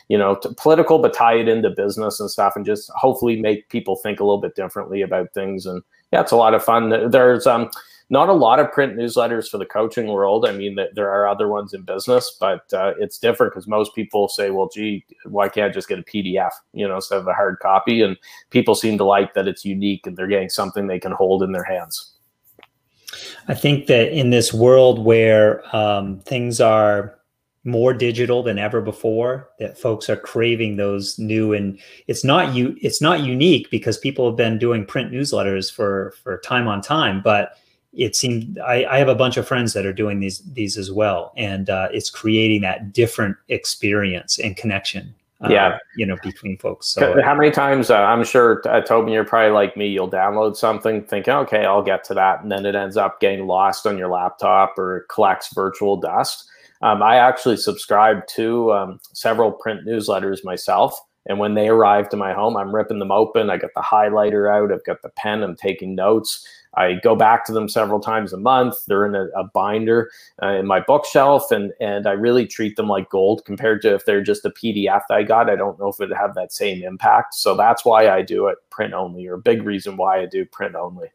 you 0.08 0.18
know, 0.18 0.36
political, 0.58 1.00
but 1.00 1.14
tie 1.14 1.36
it 1.36 1.48
into 1.48 1.70
business 1.70 2.20
and 2.20 2.30
stuff, 2.30 2.56
and 2.56 2.66
just 2.66 2.92
hopefully 2.96 3.40
make 3.40 3.70
people 3.70 3.96
think 3.96 4.20
a 4.20 4.24
little 4.24 4.42
bit 4.42 4.56
differently 4.56 5.02
about 5.02 5.34
things. 5.34 5.66
And 5.66 5.82
yeah, 6.12 6.22
it's 6.22 6.32
a 6.32 6.38
lot 6.38 6.54
of 6.54 6.64
fun. 6.64 7.10
There's 7.10 7.48
um, 7.48 7.70
not 8.12 8.28
a 8.28 8.34
lot 8.34 8.60
of 8.60 8.70
print 8.74 8.98
newsletters 8.98 9.48
for 9.48 9.58
the 9.58 9.66
coaching 9.66 10.08
world. 10.08 10.46
I 10.46 10.52
mean, 10.52 10.78
there 10.94 11.10
are 11.10 11.26
other 11.26 11.48
ones 11.48 11.74
in 11.74 11.84
business, 11.84 12.36
but 12.38 12.72
uh, 12.74 12.94
it's 13.00 13.18
different 13.18 13.54
because 13.54 13.68
most 13.68 13.96
people 13.96 14.28
say, 14.28 14.52
"Well, 14.52 14.68
gee, 14.68 15.06
why 15.24 15.48
can't 15.48 15.72
I 15.72 15.74
just 15.74 15.88
get 15.88 15.98
a 15.98 16.04
PDF?" 16.04 16.52
You 16.74 16.90
know, 16.90 16.96
instead 16.96 17.20
of 17.20 17.28
a 17.28 17.34
hard 17.34 17.60
copy. 17.60 18.02
And 18.02 18.18
people 18.50 18.76
seem 18.76 18.98
to 18.98 19.06
like 19.06 19.34
that 19.34 19.48
it's 19.48 19.64
unique 19.64 20.06
and 20.06 20.18
they're 20.18 20.28
getting 20.28 20.50
something 20.50 20.88
they 20.88 21.00
can 21.00 21.14
hold 21.14 21.42
in 21.42 21.54
their 21.54 21.64
hands. 21.64 22.12
I 23.48 23.54
think 23.54 23.88
that 23.88 24.12
in 24.12 24.30
this 24.30 24.54
world 24.54 25.00
where 25.00 25.64
um, 25.76 26.20
things 26.20 26.60
are 26.60 27.18
more 27.64 27.94
digital 27.94 28.44
than 28.44 28.58
ever 28.60 28.82
before 28.82 29.50
that 29.60 29.78
folks 29.78 30.10
are 30.10 30.18
craving 30.18 30.78
those 30.78 31.20
new 31.20 31.54
and 31.54 31.80
it's 32.08 32.24
not 32.24 32.56
you 32.56 32.76
it's 32.82 33.04
not 33.04 33.20
unique 33.20 33.70
because 33.70 34.00
people 34.00 34.26
have 34.26 34.36
been 34.36 34.58
doing 34.58 34.84
print 34.84 35.12
newsletters 35.12 35.72
for 35.72 36.16
for 36.24 36.40
time 36.40 36.68
on 36.68 36.82
time 36.82 37.22
but 37.22 37.56
it 37.94 38.16
seemed 38.16 38.58
I, 38.60 38.86
I 38.86 38.98
have 39.00 39.10
a 39.10 39.16
bunch 39.16 39.38
of 39.38 39.48
friends 39.48 39.74
that 39.74 39.86
are 39.86 39.94
doing 39.94 40.20
these 40.20 40.40
these 40.54 40.78
as 40.78 40.92
well 40.92 41.34
and 41.38 41.70
uh, 41.70 41.90
it's 41.92 42.10
creating 42.10 42.62
that 42.62 42.94
different 42.94 43.38
experience 43.50 44.40
and 44.40 44.56
connection 44.56 45.14
uh, 45.44 45.50
yeah 45.50 45.78
you 45.98 46.06
know 46.06 46.18
between 46.24 46.58
folks 46.58 46.88
so 46.88 47.22
how 47.24 47.36
many 47.36 47.52
times 47.52 47.90
uh, 47.90 47.98
i'm 47.98 48.24
sure 48.24 48.62
uh, 48.70 48.82
toby 48.82 49.12
you're 49.12 49.26
probably 49.26 49.52
like 49.52 49.76
me 49.76 49.88
you'll 49.88 50.10
download 50.10 50.56
something 50.56 51.04
thinking 51.04 51.34
okay 51.34 51.66
i'll 51.66 51.84
get 51.84 52.04
to 52.04 52.14
that 52.14 52.42
and 52.42 52.52
then 52.52 52.66
it 52.66 52.76
ends 52.76 52.96
up 52.96 53.20
getting 53.20 53.48
lost 53.48 53.86
on 53.86 53.98
your 53.98 54.08
laptop 54.08 54.78
or 54.78 55.06
collects 55.10 55.54
virtual 55.54 55.98
dust 55.98 56.48
um, 56.82 57.04
I 57.04 57.18
actually 57.18 57.58
subscribe 57.58 58.26
to 58.28 58.74
um, 58.74 59.00
several 59.14 59.52
print 59.52 59.86
newsletters 59.86 60.44
myself. 60.44 61.00
And 61.28 61.38
when 61.38 61.54
they 61.54 61.68
arrive 61.68 62.10
to 62.10 62.18
my 62.18 62.34
home, 62.34 62.58
I'm 62.58 62.74
ripping 62.74 62.98
them 62.98 63.12
open. 63.12 63.52
I 63.52 63.58
got 63.58 63.70
the 63.76 63.82
highlighter 63.82 64.52
out. 64.52 64.74
I've 64.74 64.84
got 64.84 65.04
the 65.04 65.10
pen. 65.10 65.44
I'm 65.44 65.56
taking 65.56 65.94
notes. 65.94 66.46
I 66.76 66.94
go 67.04 67.16
back 67.16 67.46
to 67.46 67.52
them 67.52 67.68
several 67.68 68.00
times 68.00 68.32
a 68.32 68.38
month. 68.38 68.76
They're 68.88 69.06
in 69.06 69.16
a, 69.16 69.26
a 69.38 69.44
binder 69.44 70.10
uh, 70.42 70.48
in 70.48 70.66
my 70.66 70.80
bookshelf, 70.80 71.52
and 71.52 71.74
and 71.82 72.08
I 72.08 72.12
really 72.12 72.48
treat 72.48 72.76
them 72.76 72.88
like 72.88 73.10
gold 73.10 73.44
compared 73.46 73.82
to 73.84 73.94
if 73.94 74.06
they're 74.06 74.24
just 74.24 74.46
a 74.46 74.52
PDF 74.52 75.02
that 75.10 75.16
I 75.16 75.24
got. 75.24 75.50
I 75.50 75.56
don't 75.56 75.80
know 75.80 75.90
if 75.90 76.00
it'd 76.00 76.16
have 76.16 76.36
that 76.36 76.54
same 76.54 76.84
impact. 76.84 77.34
So 77.34 77.56
that's 77.56 77.84
why 77.84 78.10
I 78.10 78.22
do 78.22 78.48
it 78.48 78.58
print 78.70 78.94
only, 78.94 79.28
or 79.28 79.38
big 79.38 79.64
reason 79.64 79.98
why 79.98 80.22
I 80.22 80.26
do 80.26 80.46
print 80.46 80.76
only. 80.76 81.10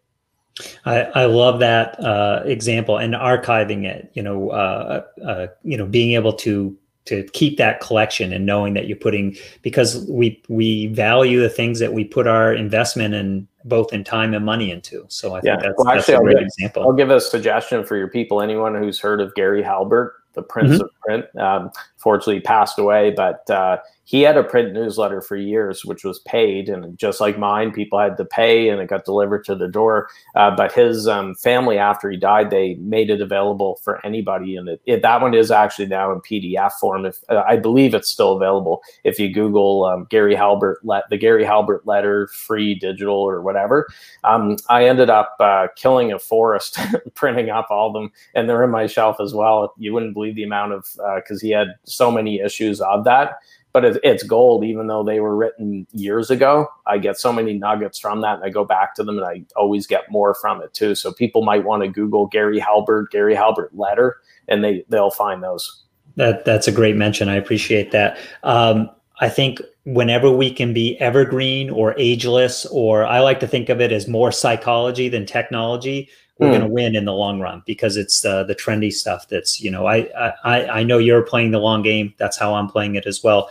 I, 0.85 1.03
I 1.03 1.25
love 1.27 1.61
that 1.61 2.01
uh, 2.01 2.42
example 2.45 2.97
and 2.97 3.14
archiving 3.14 3.85
it. 3.85 4.11
You 4.14 4.23
know, 4.23 4.51
uh, 4.51 5.05
uh, 5.25 5.47
you 5.62 5.77
know, 5.77 5.87
being 5.87 6.12
able 6.12 6.33
to 6.35 6.77
to 7.07 7.23
keep 7.33 7.57
that 7.57 7.81
collection 7.81 8.33
and 8.33 8.45
knowing 8.45 8.75
that 8.75 8.88
you're 8.88 8.97
putting 8.97 9.37
because 9.62 10.05
we 10.09 10.42
we 10.49 10.88
value 10.88 11.40
the 11.40 11.49
things 11.49 11.79
that 11.79 11.92
we 11.92 12.05
put 12.05 12.27
our 12.27 12.53
investment 12.53 13.14
in 13.14 13.49
both 13.66 13.92
in 13.92 14.05
time 14.05 14.35
and 14.35 14.44
money 14.44 14.70
into. 14.70 15.05
So 15.09 15.35
I 15.35 15.40
think 15.40 15.61
that's, 15.61 15.74
well, 15.76 15.88
actually, 15.88 16.14
that's 16.14 16.20
a 16.20 16.24
great 16.24 16.38
example. 16.38 16.83
I'll 16.83 16.92
give 16.92 17.11
a 17.11 17.20
suggestion 17.20 17.85
for 17.85 17.96
your 17.96 18.09
people. 18.09 18.40
Anyone 18.40 18.74
who's 18.74 18.98
heard 18.98 19.20
of 19.20 19.35
Gary 19.35 19.62
Halbert, 19.62 20.14
the 20.33 20.42
Prince 20.42 20.74
mm-hmm. 20.74 20.83
of 20.83 20.90
Print, 21.07 21.25
um, 21.37 21.71
fortunately 21.97 22.40
passed 22.40 22.79
away, 22.79 23.12
but 23.16 23.49
uh, 23.49 23.79
he 24.07 24.23
had 24.23 24.37
a 24.37 24.45
print 24.45 24.73
newsletter 24.73 25.21
for 25.21 25.37
years, 25.37 25.85
which 25.85 26.05
was 26.05 26.21
paid, 26.21 26.69
and 26.69 26.97
just 26.97 27.21
like 27.21 27.40
mine, 27.40 27.73
people 27.73 27.99
had 27.99 28.16
to 28.16 28.25
pay, 28.25 28.69
and 28.69 28.81
it 28.81 28.88
got 28.88 29.05
delivered 29.05 29.45
to 29.45 29.57
the 29.57 29.66
door. 29.66 30.09
Uh, 30.37 30.55
but 30.55 30.73
his 30.73 31.09
um, 31.09 31.35
family, 31.35 31.77
after 31.77 32.09
he 32.09 32.16
died, 32.16 32.51
they 32.51 32.75
made 32.75 33.11
it 33.11 33.21
available 33.21 33.81
for 33.83 34.05
anybody, 34.07 34.55
and 34.55 34.69
it, 34.69 34.81
it, 34.87 35.03
that 35.03 35.21
one 35.21 35.35
is 35.35 35.51
actually 35.51 35.87
now 35.87 36.12
in 36.12 36.21
PDF 36.21 36.73
form. 36.75 37.05
If 37.05 37.19
uh, 37.29 37.42
I 37.49 37.57
believe 37.57 37.95
it's 37.95 38.09
still 38.09 38.37
available, 38.37 38.81
if 39.03 39.19
you 39.19 39.33
Google 39.33 39.85
um, 39.85 40.07
Gary 40.09 40.37
Halbert, 40.37 40.79
let 40.85 41.11
the 41.11 41.16
Gary 41.16 41.45
Halbert 41.45 41.85
letter, 41.85 42.29
free 42.29 42.77
digital 42.77 43.16
or 43.16 43.42
whatever. 43.42 43.88
Um, 44.23 44.57
I 44.69 44.87
ended 44.87 45.11
up 45.11 45.35
uh, 45.40 45.66
killing 45.75 46.12
a 46.12 46.21
forest, 46.21 46.79
printing 47.14 47.51
up 47.51 47.66
all 47.71 47.88
of 47.88 47.92
them, 47.92 48.12
and 48.37 48.49
they're 48.49 48.62
in 48.62 48.71
my 48.71 48.87
shelf 48.87 49.16
as 49.19 49.35
well. 49.35 49.75
You 49.79 49.92
wouldn't 49.92 50.14
believe 50.14 50.37
the 50.37 50.45
amount 50.45 50.75
of 50.75 50.87
because 51.17 51.43
uh, 51.43 51.47
he 51.47 51.51
had 51.51 51.69
so 51.85 52.11
many 52.11 52.41
issues 52.41 52.81
of 52.81 53.05
that. 53.05 53.39
But 53.73 53.85
it's 53.85 54.23
gold 54.23 54.65
even 54.65 54.87
though 54.87 55.05
they 55.05 55.21
were 55.21 55.37
written 55.37 55.87
years 55.93 56.31
ago. 56.31 56.67
I 56.87 56.97
get 56.97 57.19
so 57.19 57.31
many 57.31 57.53
nuggets 57.59 57.99
from 57.99 58.23
that 58.23 58.37
and 58.37 58.45
i 58.45 58.49
go 58.49 58.65
back 58.65 58.95
to 58.95 59.05
them 59.05 59.19
and 59.19 59.27
i 59.27 59.45
always 59.55 59.87
get 59.87 60.11
more 60.11 60.35
from 60.35 60.63
it 60.63 60.73
too. 60.73 60.95
So 60.95 61.13
people 61.13 61.43
might 61.43 61.63
want 61.63 61.83
to 61.83 61.89
google 61.89 62.27
gary 62.27 62.59
halbert 62.59 63.11
gary 63.11 63.35
halbert 63.35 63.77
letter 63.77 64.17
and 64.49 64.65
they 64.65 64.85
they'll 64.89 65.11
find 65.11 65.43
those. 65.43 65.83
That 66.15 66.47
that's 66.47 66.67
a 66.67 66.73
great 66.73 66.97
mention. 66.97 67.29
I 67.29 67.35
appreciate 67.35 67.91
that. 67.91 68.19
Um, 68.45 68.89
i 69.21 69.29
think 69.29 69.61
whenever 69.85 70.31
we 70.31 70.51
can 70.51 70.73
be 70.73 70.99
evergreen 71.01 71.71
or 71.71 71.95
ageless 71.97 72.67
or 72.67 73.05
i 73.05 73.21
like 73.21 73.41
to 73.41 73.47
think 73.47 73.69
of 73.69 73.81
it 73.81 73.93
as 73.93 74.07
more 74.09 74.31
psychology 74.33 75.09
than 75.09 75.25
technology 75.25 76.09
we're 76.38 76.49
mm. 76.49 76.59
going 76.59 76.62
to 76.62 76.68
win 76.68 76.94
in 76.96 77.05
the 77.05 77.12
long 77.12 77.40
run 77.40 77.62
because 77.66 77.96
it's 77.96 78.25
uh, 78.25 78.44
the 78.44 78.55
trendy 78.55 78.92
stuff 78.92 79.29
that's 79.29 79.61
you 79.61 79.70
know 79.70 79.87
I, 79.87 80.09
I 80.44 80.66
i 80.66 80.83
know 80.83 80.99
you're 80.99 81.22
playing 81.22 81.51
the 81.51 81.59
long 81.59 81.83
game 81.83 82.14
that's 82.18 82.37
how 82.37 82.55
i'm 82.55 82.68
playing 82.68 82.96
it 82.96 83.07
as 83.07 83.22
well 83.22 83.51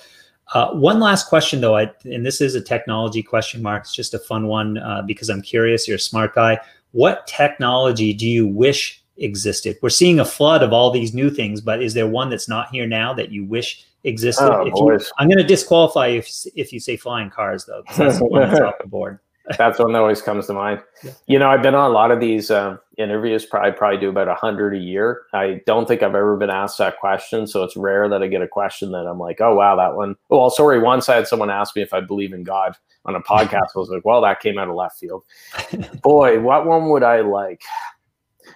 uh, 0.53 0.71
one 0.71 0.99
last 0.99 1.27
question, 1.27 1.59
though, 1.59 1.75
I, 1.75 1.91
and 2.03 2.25
this 2.25 2.39
is 2.39 2.55
a 2.55 2.61
technology 2.61 3.23
question 3.23 3.61
mark. 3.61 3.83
It's 3.83 3.93
just 3.93 4.13
a 4.13 4.19
fun 4.19 4.47
one 4.47 4.77
uh, 4.77 5.01
because 5.01 5.29
I'm 5.29 5.41
curious. 5.41 5.87
You're 5.87 5.97
a 5.97 5.99
smart 5.99 6.35
guy. 6.35 6.59
What 6.91 7.25
technology 7.27 8.13
do 8.13 8.27
you 8.27 8.45
wish 8.45 9.03
existed? 9.17 9.77
We're 9.81 9.89
seeing 9.89 10.19
a 10.19 10.25
flood 10.25 10.61
of 10.61 10.71
all 10.71 10.91
these 10.91 11.13
new 11.13 11.29
things, 11.29 11.61
but 11.61 11.81
is 11.81 11.93
there 11.93 12.07
one 12.07 12.29
that's 12.29 12.47
not 12.47 12.69
here 12.69 12.85
now 12.85 13.13
that 13.15 13.31
you 13.31 13.43
wish 13.43 13.85
existed? 14.03 14.45
Oh, 14.45 14.65
you, 14.65 14.99
I'm 15.17 15.27
going 15.27 15.39
to 15.39 15.43
disqualify 15.43 16.07
if 16.07 16.29
if 16.55 16.71
you 16.71 16.79
say 16.79 16.95
flying 16.95 17.31
cars, 17.31 17.65
though, 17.65 17.81
because 17.81 17.97
that's 17.97 18.19
the 18.19 18.25
one 18.25 18.47
that's 18.47 18.61
off 18.61 18.75
the 18.79 18.87
board. 18.87 19.19
That's 19.57 19.79
one 19.79 19.93
that 19.93 19.99
always 19.99 20.21
comes 20.21 20.47
to 20.47 20.53
mind. 20.53 20.81
Yeah. 21.03 21.11
You 21.27 21.39
know, 21.39 21.49
I've 21.49 21.61
been 21.61 21.75
on 21.75 21.91
a 21.91 21.93
lot 21.93 22.11
of 22.11 22.19
these 22.19 22.49
um, 22.49 22.79
interviews. 22.97 23.45
Probably 23.45 23.71
probably 23.71 23.99
do 23.99 24.09
about 24.09 24.27
a 24.27 24.33
hundred 24.33 24.75
a 24.75 24.79
year. 24.79 25.23
I 25.33 25.61
don't 25.65 25.87
think 25.87 26.01
I've 26.01 26.15
ever 26.15 26.35
been 26.37 26.49
asked 26.49 26.77
that 26.79 26.99
question, 26.99 27.45
so 27.45 27.63
it's 27.63 27.77
rare 27.77 28.09
that 28.09 28.23
I 28.23 28.27
get 28.27 28.41
a 28.41 28.47
question 28.47 28.91
that 28.91 29.05
I'm 29.05 29.19
like, 29.19 29.41
"Oh 29.41 29.55
wow, 29.55 29.75
that 29.75 29.95
one." 29.95 30.15
Well, 30.29 30.49
sorry. 30.49 30.79
Once 30.79 31.09
I 31.09 31.15
had 31.15 31.27
someone 31.27 31.49
ask 31.49 31.75
me 31.75 31.81
if 31.81 31.93
I 31.93 32.01
believe 32.01 32.33
in 32.33 32.43
God 32.43 32.75
on 33.05 33.15
a 33.15 33.21
podcast. 33.21 33.69
I 33.75 33.79
was 33.79 33.89
like, 33.89 34.03
"Well, 34.03 34.21
that 34.21 34.39
came 34.39 34.57
out 34.57 34.69
of 34.69 34.75
left 34.75 34.97
field." 34.97 35.23
Boy, 36.01 36.39
what 36.39 36.65
one 36.65 36.89
would 36.89 37.03
I 37.03 37.21
like? 37.21 37.61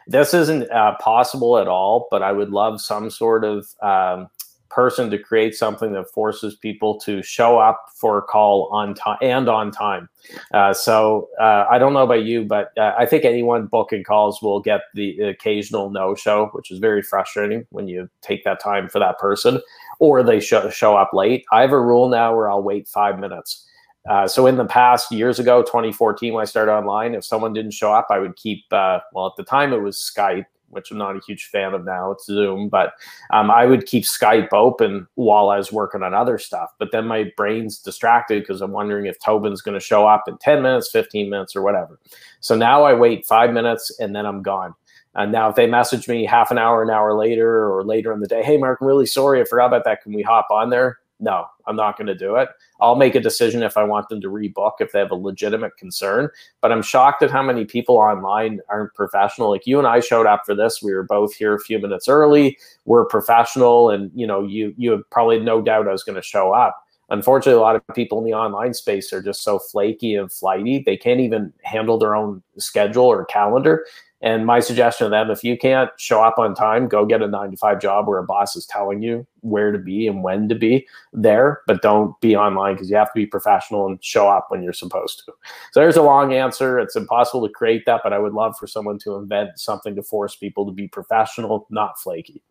This 0.08 0.34
isn't 0.34 0.70
uh, 0.72 0.96
possible 1.00 1.58
at 1.58 1.68
all, 1.68 2.08
but 2.10 2.24
I 2.24 2.32
would 2.32 2.50
love 2.50 2.82
some 2.82 3.10
sort 3.10 3.44
of 3.44 3.68
um, 3.82 4.28
person 4.70 5.10
to 5.10 5.18
create 5.18 5.56
something 5.56 5.94
that 5.94 6.10
forces 6.12 6.56
people 6.56 7.00
to 7.00 7.22
show 7.22 7.58
up 7.58 7.86
for 7.96 8.18
a 8.18 8.22
call 8.22 8.70
on 8.72 8.94
time 8.94 9.18
and 9.22 9.50
on 9.50 9.72
time. 9.72 10.10
Uh, 10.54 10.74
so 10.74 11.30
uh, 11.40 11.66
I 11.70 11.80
don't 11.80 11.94
know 11.94 12.04
about 12.04 12.24
you, 12.24 12.46
but 12.46 12.78
uh, 12.78 12.94
I 12.98 13.06
think 13.06 13.26
anyone 13.26 13.68
booking 13.68 14.04
calls 14.04 14.42
will 14.42 14.60
get 14.60 14.82
the 14.94 15.20
occasional 15.22 15.90
no 15.90 16.16
show, 16.16 16.50
which 16.54 16.72
is 16.72 16.80
very 16.80 17.02
frustrating 17.02 17.66
when 17.70 17.88
you 17.88 18.10
take 18.22 18.44
that 18.44 18.60
time 18.60 18.90
for 18.90 19.00
that 19.00 19.18
person, 19.20 19.62
or 20.00 20.24
they 20.24 20.40
show, 20.40 20.70
show 20.70 20.96
up 20.96 21.12
late. 21.14 21.46
I 21.52 21.62
have 21.62 21.72
a 21.72 21.82
rule 21.82 22.10
now 22.10 22.36
where 22.36 22.50
I'll 22.50 22.64
wait 22.64 22.88
five 22.88 23.20
minutes. 23.20 23.66
Uh, 24.10 24.28
so 24.28 24.48
in 24.48 24.58
the 24.58 24.66
past 24.66 25.12
years 25.12 25.40
ago, 25.40 25.62
2014, 25.62 26.34
when 26.34 26.42
I 26.42 26.46
started 26.46 26.72
online, 26.72 27.14
if 27.16 27.26
someone 27.26 27.54
didn't 27.54 27.72
show 27.72 27.94
up, 27.94 28.08
I 28.10 28.20
would 28.20 28.36
keep. 28.36 28.64
Uh, 28.72 29.00
well, 29.14 29.28
at 29.28 29.34
the 29.38 29.44
time 29.44 29.74
it 29.74 29.82
was 29.82 29.98
Skype, 29.98 30.46
which 30.70 30.92
I'm 30.92 30.98
not 30.98 31.16
a 31.16 31.22
huge 31.26 31.46
fan 31.46 31.74
of 31.74 31.86
now. 31.86 32.12
It's 32.12 32.26
Zoom, 32.26 32.70
but 32.70 32.94
um, 33.32 33.52
I 33.52 33.66
would 33.66 33.86
keep 33.86 34.04
Skype 34.04 34.54
open 34.54 35.08
while 35.16 35.50
I 35.50 35.58
was 35.58 35.72
working 35.72 36.04
on 36.04 36.14
other 36.14 36.38
stuff. 36.38 36.72
But 36.78 36.92
then 36.92 37.06
my 37.06 37.32
brain's 37.36 37.80
distracted 37.80 38.44
because 38.44 38.62
I'm 38.62 38.72
wondering 38.72 39.06
if 39.06 39.18
Tobin's 39.20 39.62
going 39.62 39.80
to 39.80 39.86
show 39.86 40.08
up 40.08 40.24
in 40.28 40.38
10 40.38 40.62
minutes, 40.62 40.92
15 40.92 41.30
minutes, 41.30 41.56
or 41.56 41.62
whatever. 41.62 42.00
So 42.40 42.56
now 42.56 42.84
I 42.84 42.94
wait 42.94 43.26
five 43.26 43.54
minutes 43.54 44.00
and 44.00 44.16
then 44.16 44.26
I'm 44.26 44.42
gone. 44.42 44.74
And 45.16 45.32
now 45.32 45.50
if 45.50 45.56
they 45.56 45.68
message 45.68 46.08
me 46.08 46.26
half 46.26 46.52
an 46.52 46.58
hour, 46.58 46.84
an 46.84 46.90
hour 46.90 47.18
later, 47.18 47.74
or 47.74 47.84
later 47.84 48.14
in 48.14 48.20
the 48.20 48.28
day, 48.28 48.44
hey, 48.44 48.58
Mark, 48.58 48.80
I'm 48.82 48.88
really 48.88 49.08
sorry. 49.08 49.42
I 49.42 49.44
forgot 49.44 49.68
about 49.68 49.84
that. 49.86 50.02
Can 50.04 50.14
we 50.14 50.22
hop 50.22 50.48
on 50.52 50.70
there? 50.70 51.00
No, 51.20 51.46
I'm 51.68 51.76
not 51.76 51.98
going 51.98 52.08
to 52.08 52.16
do 52.16 52.36
it. 52.38 52.50
I'll 52.80 52.96
make 52.96 53.14
a 53.14 53.20
decision 53.20 53.62
if 53.62 53.76
I 53.76 53.84
want 53.84 54.08
them 54.08 54.22
to 54.22 54.30
rebook 54.30 54.74
if 54.80 54.94
they 54.94 55.00
have 55.00 55.12
a 55.12 55.16
legitimate 55.16 55.76
concern. 55.76 56.30
But 56.62 56.72
I'm 56.72 56.82
shocked 56.82 57.22
at 57.24 57.30
how 57.30 57.44
many 57.44 57.66
people 57.66 57.98
online 57.98 58.62
aren't 58.70 58.94
professional. 58.94 59.50
Like 59.50 59.68
you 59.68 59.80
and 59.80 59.88
I 59.88 60.00
showed 60.00 60.26
up 60.26 60.44
for 60.46 60.56
this. 60.56 60.82
We 60.82 60.94
were 60.94 61.04
both 61.04 61.34
here 61.34 61.54
a 61.54 61.60
few 61.60 61.78
minutes 61.78 62.08
early. 62.08 62.58
We're 62.86 63.06
professional, 63.06 63.90
and 63.90 64.12
you 64.16 64.26
know, 64.26 64.46
you 64.46 64.74
you 64.78 64.92
have 64.92 65.10
probably 65.10 65.40
no 65.40 65.62
doubt 65.62 65.90
I 65.90 65.92
was 65.92 66.04
going 66.04 66.16
to 66.16 66.22
show 66.22 66.54
up. 66.54 66.86
Unfortunately, 67.12 67.60
a 67.60 67.62
lot 67.62 67.76
of 67.76 67.82
people 67.96 68.20
in 68.20 68.24
the 68.24 68.34
online 68.34 68.74
space 68.74 69.12
are 69.12 69.22
just 69.22 69.44
so 69.44 69.58
flaky 69.58 70.16
and 70.16 70.32
flighty. 70.32 70.84
They 70.86 70.96
can't 70.96 71.20
even 71.20 71.52
handle 71.64 71.98
their 71.98 72.16
own 72.16 72.44
schedule 72.58 73.06
or 73.06 73.26
calendar. 73.26 73.86
And 74.22 74.46
my 74.46 74.60
suggestion 74.60 75.06
to 75.06 75.10
them, 75.10 75.32
if 75.32 75.44
you 75.44 75.58
can't 75.58 75.90
show 75.98 76.22
up 76.22 76.38
on 76.38 76.54
time, 76.54 76.88
go 76.88 77.06
get 77.06 77.22
a 77.22 77.28
nine 77.28 77.52
to 77.52 77.58
five 77.58 77.80
job 77.80 78.08
where 78.08 78.20
a 78.20 78.24
boss 78.24 78.56
is 78.56 78.66
telling 78.66 79.02
you 79.02 79.26
where 79.42 79.72
to 79.72 79.78
be 79.78 80.08
and 80.08 80.24
when 80.24 80.50
to 80.50 80.56
be 80.56 80.86
there, 81.14 81.62
but 81.68 81.82
don't 81.82 82.20
be 82.20 82.36
online 82.36 82.74
because 82.74 82.90
you 82.90 82.98
have 82.98 83.08
to 83.08 83.16
be 83.16 83.26
professional 83.26 83.88
and 83.88 84.04
show 84.04 84.28
up 84.28 84.48
when 84.50 84.62
you're 84.62 84.74
supposed 84.74 85.20
to. 85.26 85.32
So 85.72 85.80
there's 85.80 85.96
a 85.96 86.02
long 86.02 86.34
answer. 86.34 86.80
It's 86.80 86.98
impossible 86.98 87.48
to 87.48 87.54
create 87.54 87.86
that, 87.86 88.02
but 88.04 88.12
I 88.12 88.20
would 88.20 88.34
love 88.34 88.58
for 88.58 88.68
someone 88.68 89.00
to 89.00 89.16
invent 89.16 89.58
something 89.58 89.96
to 89.96 90.04
force 90.04 90.36
people 90.36 90.66
to 90.66 90.72
be 90.74 90.90
professional, 90.90 91.66
not 91.70 91.98
flaky. 91.98 92.42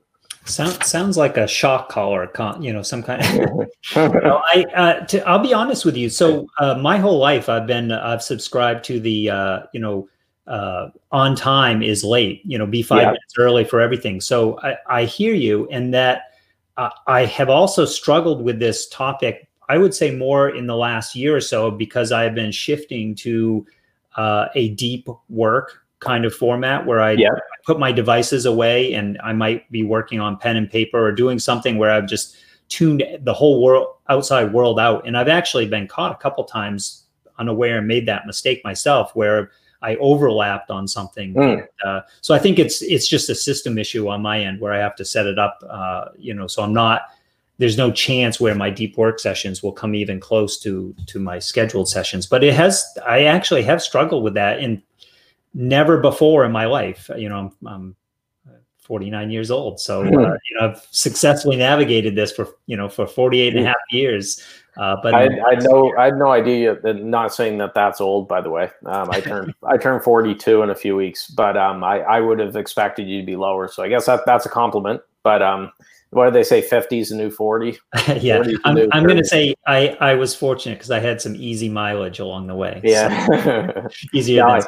Sound, 0.44 0.82
sounds 0.82 1.18
like 1.18 1.36
a 1.36 1.46
shock 1.46 1.90
collar, 1.90 2.30
you 2.60 2.72
know, 2.72 2.80
some 2.80 3.02
kind 3.02 3.20
of. 3.20 3.28
you 3.94 4.20
know, 4.20 4.40
I, 4.46 4.64
uh, 4.74 5.04
to, 5.06 5.28
I'll 5.28 5.38
be 5.38 5.52
honest 5.52 5.84
with 5.84 5.96
you. 5.96 6.08
So 6.08 6.46
uh, 6.58 6.76
my 6.76 6.96
whole 6.96 7.18
life, 7.18 7.50
I've 7.50 7.66
been, 7.66 7.92
I've 7.92 8.22
subscribed 8.22 8.84
to 8.86 8.98
the, 8.98 9.28
uh, 9.28 9.58
you 9.74 9.80
know, 9.80 10.08
uh, 10.48 10.90
on 11.12 11.36
time 11.36 11.82
is 11.82 12.02
late. 12.02 12.42
You 12.44 12.58
know, 12.58 12.66
be 12.66 12.82
five 12.82 13.02
yeah. 13.02 13.06
minutes 13.06 13.34
early 13.38 13.64
for 13.64 13.80
everything. 13.80 14.20
So 14.20 14.58
I, 14.60 14.76
I 14.88 15.04
hear 15.04 15.34
you, 15.34 15.68
and 15.70 15.92
that 15.94 16.22
uh, 16.76 16.90
I 17.06 17.24
have 17.26 17.50
also 17.50 17.84
struggled 17.84 18.42
with 18.42 18.58
this 18.58 18.88
topic. 18.88 19.48
I 19.68 19.78
would 19.78 19.94
say 19.94 20.10
more 20.14 20.48
in 20.48 20.66
the 20.66 20.76
last 20.76 21.14
year 21.14 21.36
or 21.36 21.40
so 21.40 21.70
because 21.70 22.10
I 22.10 22.22
have 22.22 22.34
been 22.34 22.52
shifting 22.52 23.14
to 23.16 23.66
uh, 24.16 24.46
a 24.54 24.70
deep 24.70 25.08
work 25.28 25.84
kind 26.00 26.24
of 26.24 26.34
format 26.34 26.86
where 26.86 27.00
I, 27.00 27.12
yeah. 27.12 27.30
put 27.66 27.78
my 27.78 27.92
devices 27.92 28.46
away 28.46 28.94
and 28.94 29.18
I 29.22 29.32
might 29.32 29.70
be 29.70 29.82
working 29.82 30.20
on 30.20 30.38
pen 30.38 30.56
and 30.56 30.70
paper 30.70 31.04
or 31.04 31.12
doing 31.12 31.38
something 31.38 31.76
where 31.76 31.90
I've 31.90 32.06
just 32.06 32.36
tuned 32.68 33.04
the 33.20 33.34
whole 33.34 33.62
world 33.62 33.88
outside 34.08 34.52
world 34.52 34.78
out. 34.80 35.06
And 35.06 35.18
I've 35.18 35.28
actually 35.28 35.66
been 35.66 35.86
caught 35.86 36.12
a 36.12 36.16
couple 36.16 36.44
times 36.44 37.04
unaware 37.38 37.78
and 37.78 37.86
made 37.86 38.06
that 38.06 38.26
mistake 38.26 38.62
myself 38.64 39.14
where 39.14 39.50
I 39.82 39.96
overlapped 39.96 40.70
on 40.70 40.88
something. 40.88 41.34
Mm. 41.34 41.52
And, 41.52 41.68
uh, 41.84 42.00
so 42.20 42.34
I 42.34 42.38
think 42.38 42.58
it's 42.58 42.82
it's 42.82 43.08
just 43.08 43.30
a 43.30 43.34
system 43.34 43.78
issue 43.78 44.08
on 44.08 44.22
my 44.22 44.40
end 44.40 44.60
where 44.60 44.72
I 44.72 44.78
have 44.78 44.96
to 44.96 45.04
set 45.04 45.26
it 45.26 45.38
up. 45.38 45.62
Uh, 45.68 46.06
you 46.16 46.34
know, 46.34 46.46
so 46.46 46.62
I'm 46.62 46.72
not. 46.72 47.02
There's 47.58 47.76
no 47.76 47.90
chance 47.90 48.40
where 48.40 48.54
my 48.54 48.70
deep 48.70 48.96
work 48.96 49.18
sessions 49.18 49.62
will 49.62 49.72
come 49.72 49.94
even 49.94 50.20
close 50.20 50.58
to 50.60 50.94
to 51.06 51.18
my 51.18 51.38
scheduled 51.38 51.88
sessions. 51.88 52.26
But 52.26 52.44
it 52.44 52.54
has. 52.54 52.84
I 53.06 53.24
actually 53.24 53.62
have 53.62 53.82
struggled 53.82 54.24
with 54.24 54.34
that, 54.34 54.58
and 54.60 54.82
never 55.54 55.98
before 55.98 56.44
in 56.44 56.52
my 56.52 56.66
life. 56.66 57.10
You 57.16 57.28
know, 57.28 57.38
I'm, 57.38 57.66
I'm 57.66 57.96
49 58.88 59.30
years 59.30 59.50
old, 59.50 59.78
so 59.78 60.00
uh, 60.00 60.04
hmm. 60.06 60.12
you 60.12 60.58
know 60.58 60.70
I've 60.70 60.86
successfully 60.90 61.56
navigated 61.56 62.16
this 62.16 62.32
for 62.32 62.48
you 62.66 62.76
know 62.76 62.88
for 62.88 63.06
48 63.06 63.48
and 63.48 63.58
a 63.58 63.60
hmm. 63.60 63.66
half 63.66 63.76
years. 63.90 64.42
Uh, 64.78 64.96
but 65.02 65.12
I, 65.14 65.24
I 65.24 65.54
know 65.56 65.92
I 65.98 66.06
had 66.06 66.18
no 66.18 66.30
idea. 66.30 66.78
Not 66.84 67.34
saying 67.34 67.58
that 67.58 67.74
that's 67.74 68.00
old, 68.00 68.28
by 68.28 68.40
the 68.40 68.50
way. 68.50 68.70
Um, 68.86 69.10
I 69.10 69.20
turned 69.20 69.54
I 69.64 69.76
turned 69.76 70.04
42 70.04 70.62
in 70.62 70.70
a 70.70 70.74
few 70.74 70.94
weeks, 70.94 71.28
but 71.28 71.56
um, 71.56 71.82
I 71.82 72.00
I 72.00 72.20
would 72.20 72.38
have 72.38 72.54
expected 72.54 73.08
you 73.08 73.20
to 73.20 73.26
be 73.26 73.36
lower. 73.36 73.66
So 73.68 73.82
I 73.82 73.88
guess 73.88 74.06
that 74.06 74.24
that's 74.24 74.46
a 74.46 74.48
compliment. 74.48 75.00
But 75.24 75.42
um, 75.42 75.72
what 76.10 76.24
do 76.24 76.30
they 76.30 76.42
say? 76.42 76.62
50 76.62 77.00
is 77.00 77.08
the 77.10 77.16
new 77.16 77.30
40. 77.30 77.78
yeah, 78.20 78.42
I'm, 78.64 78.78
I'm 78.92 79.04
going 79.04 79.18
to 79.18 79.24
say 79.24 79.54
I 79.66 79.88
I 80.00 80.14
was 80.14 80.34
fortunate 80.34 80.76
because 80.76 80.90
I 80.90 81.00
had 81.00 81.20
some 81.20 81.36
easy 81.36 81.68
mileage 81.68 82.18
along 82.18 82.46
the 82.46 82.54
way. 82.54 82.80
Yeah, 82.82 83.26
so 83.26 83.88
easier. 84.14 84.44
I, 84.46 84.62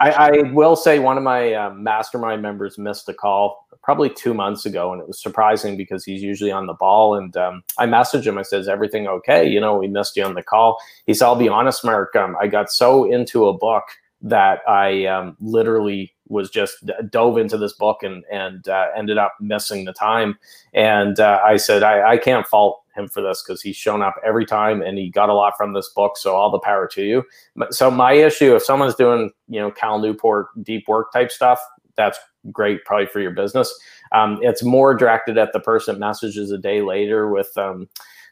I, 0.00 0.30
will 0.52 0.76
say 0.76 0.98
one 0.98 1.18
of 1.18 1.22
my 1.22 1.52
uh, 1.52 1.70
mastermind 1.70 2.40
members 2.40 2.78
missed 2.78 3.08
a 3.08 3.14
call 3.14 3.66
probably 3.82 4.08
two 4.10 4.32
months 4.32 4.64
ago, 4.64 4.92
and 4.92 5.00
it 5.02 5.06
was 5.06 5.22
surprising 5.22 5.76
because 5.76 6.04
he's 6.04 6.22
usually 6.22 6.50
on 6.50 6.66
the 6.66 6.74
ball. 6.74 7.14
And 7.16 7.36
um, 7.36 7.62
I 7.78 7.86
messaged 7.86 8.26
him. 8.26 8.38
I 8.38 8.42
says, 8.42 8.66
"Everything 8.66 9.06
okay? 9.08 9.46
You 9.46 9.60
know, 9.60 9.76
we 9.76 9.88
missed 9.88 10.16
you 10.16 10.24
on 10.24 10.34
the 10.34 10.42
call." 10.42 10.78
He 11.06 11.12
said, 11.12 11.26
"I'll 11.26 11.36
be 11.36 11.48
honest, 11.48 11.84
Mark. 11.84 12.16
Um, 12.16 12.36
I 12.40 12.46
got 12.46 12.70
so 12.70 13.10
into 13.10 13.46
a 13.46 13.52
book 13.52 13.84
that 14.22 14.60
I 14.68 15.06
um, 15.06 15.36
literally 15.40 16.14
was 16.28 16.50
just 16.50 16.84
dove 17.10 17.38
into 17.38 17.56
this 17.56 17.72
book 17.72 18.02
and 18.02 18.24
and 18.30 18.68
uh, 18.68 18.88
ended 18.96 19.18
up 19.18 19.34
missing 19.40 19.84
the 19.84 19.92
time. 19.92 20.38
And 20.74 21.18
uh, 21.18 21.40
I 21.44 21.56
said, 21.56 21.82
I, 21.82 22.12
I 22.12 22.16
can't 22.18 22.46
fault 22.46 22.82
him 22.94 23.08
for 23.08 23.22
this 23.22 23.42
because 23.42 23.62
he's 23.62 23.76
shown 23.76 24.02
up 24.02 24.14
every 24.24 24.44
time 24.44 24.82
and 24.82 24.98
he 24.98 25.08
got 25.08 25.28
a 25.28 25.34
lot 25.34 25.54
from 25.56 25.72
this 25.72 25.88
book. 25.94 26.16
So 26.16 26.34
all 26.34 26.50
the 26.50 26.58
power 26.58 26.86
to 26.88 27.02
you. 27.02 27.24
So 27.70 27.90
my 27.90 28.12
issue, 28.12 28.54
if 28.54 28.62
someone's 28.62 28.94
doing 28.94 29.30
you 29.48 29.60
know 29.60 29.70
Cal 29.70 29.98
Newport 29.98 30.48
deep 30.62 30.86
work 30.88 31.12
type 31.12 31.30
stuff, 31.30 31.60
that's 31.96 32.18
great 32.52 32.84
probably 32.84 33.06
for 33.06 33.20
your 33.20 33.32
business. 33.32 33.76
Um, 34.12 34.38
it's 34.42 34.62
more 34.62 34.94
directed 34.94 35.36
at 35.38 35.52
the 35.52 35.60
person 35.60 35.94
that 35.94 36.00
messages 36.00 36.50
a 36.50 36.58
day 36.58 36.80
later 36.80 37.28
with 37.28 37.50
um, 37.58 37.88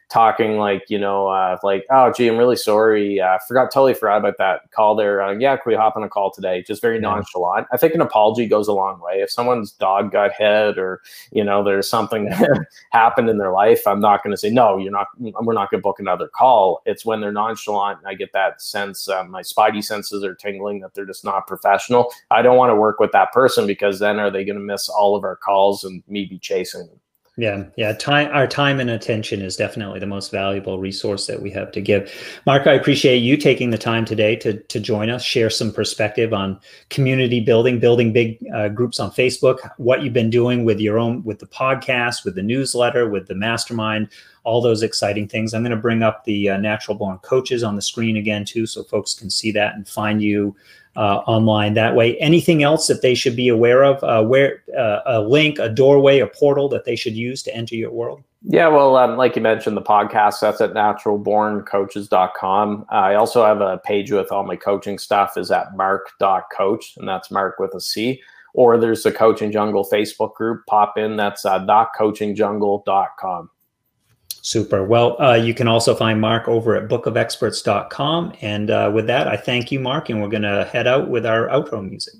talking 0.09 0.57
like 0.57 0.83
you 0.89 0.97
know 0.97 1.27
uh, 1.27 1.57
like 1.63 1.85
oh 1.89 2.11
gee 2.15 2.27
i'm 2.27 2.37
really 2.37 2.55
sorry. 2.55 3.19
Uh, 3.19 3.37
forgot 3.47 3.71
totally 3.71 3.93
forgot 3.93 4.17
about 4.17 4.37
that 4.37 4.71
call 4.71 4.95
there. 4.95 5.21
Uh, 5.21 5.33
yeah 5.33 5.55
can 5.55 5.63
we 5.65 5.75
hop 5.75 5.95
on 5.95 6.03
a 6.03 6.09
call 6.09 6.31
today? 6.31 6.63
Just 6.65 6.81
very 6.81 6.95
yeah. 6.95 7.01
nonchalant. 7.01 7.67
I 7.71 7.77
think 7.77 7.93
an 7.93 8.01
apology 8.01 8.47
goes 8.47 8.67
a 8.67 8.73
long 8.73 9.01
way. 9.01 9.21
If 9.21 9.29
someone's 9.31 9.71
dog 9.71 10.11
got 10.11 10.33
hit 10.33 10.77
or 10.77 11.01
you 11.31 11.43
know 11.43 11.63
there's 11.63 11.89
something 11.89 12.25
that 12.25 12.67
happened 12.91 13.29
in 13.29 13.37
their 13.37 13.51
life 13.51 13.85
i'm 13.85 13.99
not 13.99 14.23
going 14.23 14.31
to 14.31 14.37
say 14.37 14.49
no 14.49 14.77
you're 14.77 14.91
not 14.91 15.07
we're 15.19 15.53
not 15.53 15.69
going 15.69 15.81
to 15.81 15.83
book 15.83 15.99
another 15.99 16.27
call. 16.27 16.81
It's 16.85 17.05
when 17.05 17.21
they're 17.21 17.31
nonchalant 17.31 17.99
and 17.99 18.07
i 18.07 18.13
get 18.13 18.31
that 18.33 18.61
sense 18.61 19.09
uh, 19.09 19.23
my 19.25 19.41
spidey 19.41 19.83
senses 19.83 20.23
are 20.23 20.35
tingling 20.35 20.79
that 20.81 20.93
they're 20.93 21.05
just 21.05 21.25
not 21.25 21.47
professional. 21.47 22.11
I 22.31 22.41
don't 22.41 22.57
want 22.57 22.71
to 22.71 22.75
work 22.75 22.99
with 22.99 23.11
that 23.11 23.31
person 23.31 23.67
because 23.67 23.99
then 23.99 24.19
are 24.19 24.31
they 24.31 24.45
going 24.45 24.57
to 24.57 24.63
miss 24.63 24.89
all 24.89 25.15
of 25.15 25.23
our 25.23 25.35
calls 25.35 25.83
and 25.83 26.03
me 26.07 26.25
be 26.25 26.39
chasing 26.39 26.87
them 26.87 26.99
yeah, 27.39 27.65
yeah. 27.75 27.93
Time, 27.93 28.29
our 28.33 28.47
time 28.47 28.79
and 28.79 28.89
attention 28.89 29.43
is 29.43 29.55
definitely 29.55 29.99
the 29.99 30.07
most 30.07 30.31
valuable 30.31 30.79
resource 30.79 31.27
that 31.27 31.39
we 31.39 31.51
have 31.51 31.71
to 31.73 31.81
give. 31.81 32.11
Mark, 32.47 32.65
I 32.65 32.73
appreciate 32.73 33.17
you 33.17 33.37
taking 33.37 33.69
the 33.69 33.77
time 33.77 34.05
today 34.05 34.35
to 34.37 34.57
to 34.59 34.79
join 34.79 35.11
us, 35.11 35.23
share 35.23 35.51
some 35.51 35.71
perspective 35.71 36.33
on 36.33 36.59
community 36.89 37.39
building, 37.39 37.79
building 37.79 38.11
big 38.11 38.43
uh, 38.55 38.69
groups 38.69 38.99
on 38.99 39.11
Facebook, 39.11 39.57
what 39.77 40.01
you've 40.01 40.13
been 40.13 40.31
doing 40.31 40.65
with 40.65 40.79
your 40.79 40.97
own, 40.97 41.23
with 41.23 41.37
the 41.37 41.45
podcast, 41.45 42.25
with 42.25 42.33
the 42.33 42.41
newsletter, 42.41 43.07
with 43.07 43.27
the 43.27 43.35
mastermind, 43.35 44.09
all 44.43 44.59
those 44.59 44.81
exciting 44.81 45.27
things. 45.27 45.53
I'm 45.53 45.61
going 45.61 45.69
to 45.69 45.77
bring 45.77 46.01
up 46.01 46.25
the 46.25 46.49
uh, 46.49 46.57
Natural 46.57 46.97
Born 46.97 47.19
Coaches 47.19 47.63
on 47.63 47.75
the 47.75 47.83
screen 47.83 48.17
again 48.17 48.45
too, 48.45 48.65
so 48.65 48.83
folks 48.83 49.13
can 49.13 49.29
see 49.29 49.51
that 49.51 49.75
and 49.75 49.87
find 49.87 50.23
you 50.23 50.55
uh, 50.97 51.21
online 51.27 51.75
that 51.75 51.95
way. 51.95 52.17
Anything 52.17 52.63
else 52.63 52.87
that 52.87 53.01
they 53.01 53.13
should 53.13 53.35
be 53.35 53.47
aware 53.47 53.85
of? 53.85 54.03
Uh, 54.03 54.23
where 54.23 54.63
uh, 54.77 54.99
a 55.05 55.21
link, 55.21 55.59
a 55.59 55.69
doorway, 55.69 56.19
a 56.19 56.27
portal 56.27 56.67
that 56.69 56.85
they 56.85 56.95
should 56.95 57.15
use 57.15 57.43
to 57.43 57.55
enter 57.55 57.75
your 57.75 57.91
world? 57.91 58.23
Yeah, 58.43 58.67
well, 58.67 58.95
um, 58.97 59.17
like 59.17 59.35
you 59.35 59.41
mentioned, 59.41 59.75
the 59.77 59.81
podcast 59.81 60.39
that's 60.39 60.61
at 60.61 60.73
naturalborncoaches.com. 60.73 62.85
I 62.89 63.15
also 63.15 63.45
have 63.45 63.61
a 63.61 63.77
page 63.79 64.11
with 64.11 64.31
all 64.31 64.43
my 64.43 64.55
coaching 64.55 64.97
stuff 64.97 65.37
is 65.37 65.51
at 65.51 65.75
mark.coach, 65.75 66.93
and 66.97 67.07
that's 67.07 67.31
Mark 67.31 67.59
with 67.59 67.75
a 67.75 67.81
C. 67.81 68.21
Or 68.53 68.77
there's 68.77 69.05
a 69.05 69.11
Coaching 69.11 69.51
Jungle 69.51 69.87
Facebook 69.91 70.33
group. 70.33 70.65
Pop 70.65 70.97
in, 70.97 71.15
that's 71.15 71.45
uh, 71.45 71.63
coachingjungle.com. 71.65 73.49
Super. 74.47 74.81
Well, 74.81 75.21
uh, 75.21 75.33
you 75.33 75.53
can 75.53 75.67
also 75.67 75.93
find 75.93 76.21
Mark 76.21 76.47
over 76.47 76.77
at 76.77 76.87
bookofexperts.com. 76.87 78.31
And 78.39 78.71
uh, 78.71 78.89
with 78.95 79.05
that, 79.07 79.27
I 79.27 79.35
thank 79.35 79.73
you, 79.73 79.79
Mark, 79.81 80.09
and 80.09 80.21
we're 80.21 80.29
going 80.29 80.43
to 80.43 80.63
head 80.71 80.87
out 80.87 81.09
with 81.09 81.25
our 81.25 81.49
outro 81.49 81.85
music. 81.85 82.13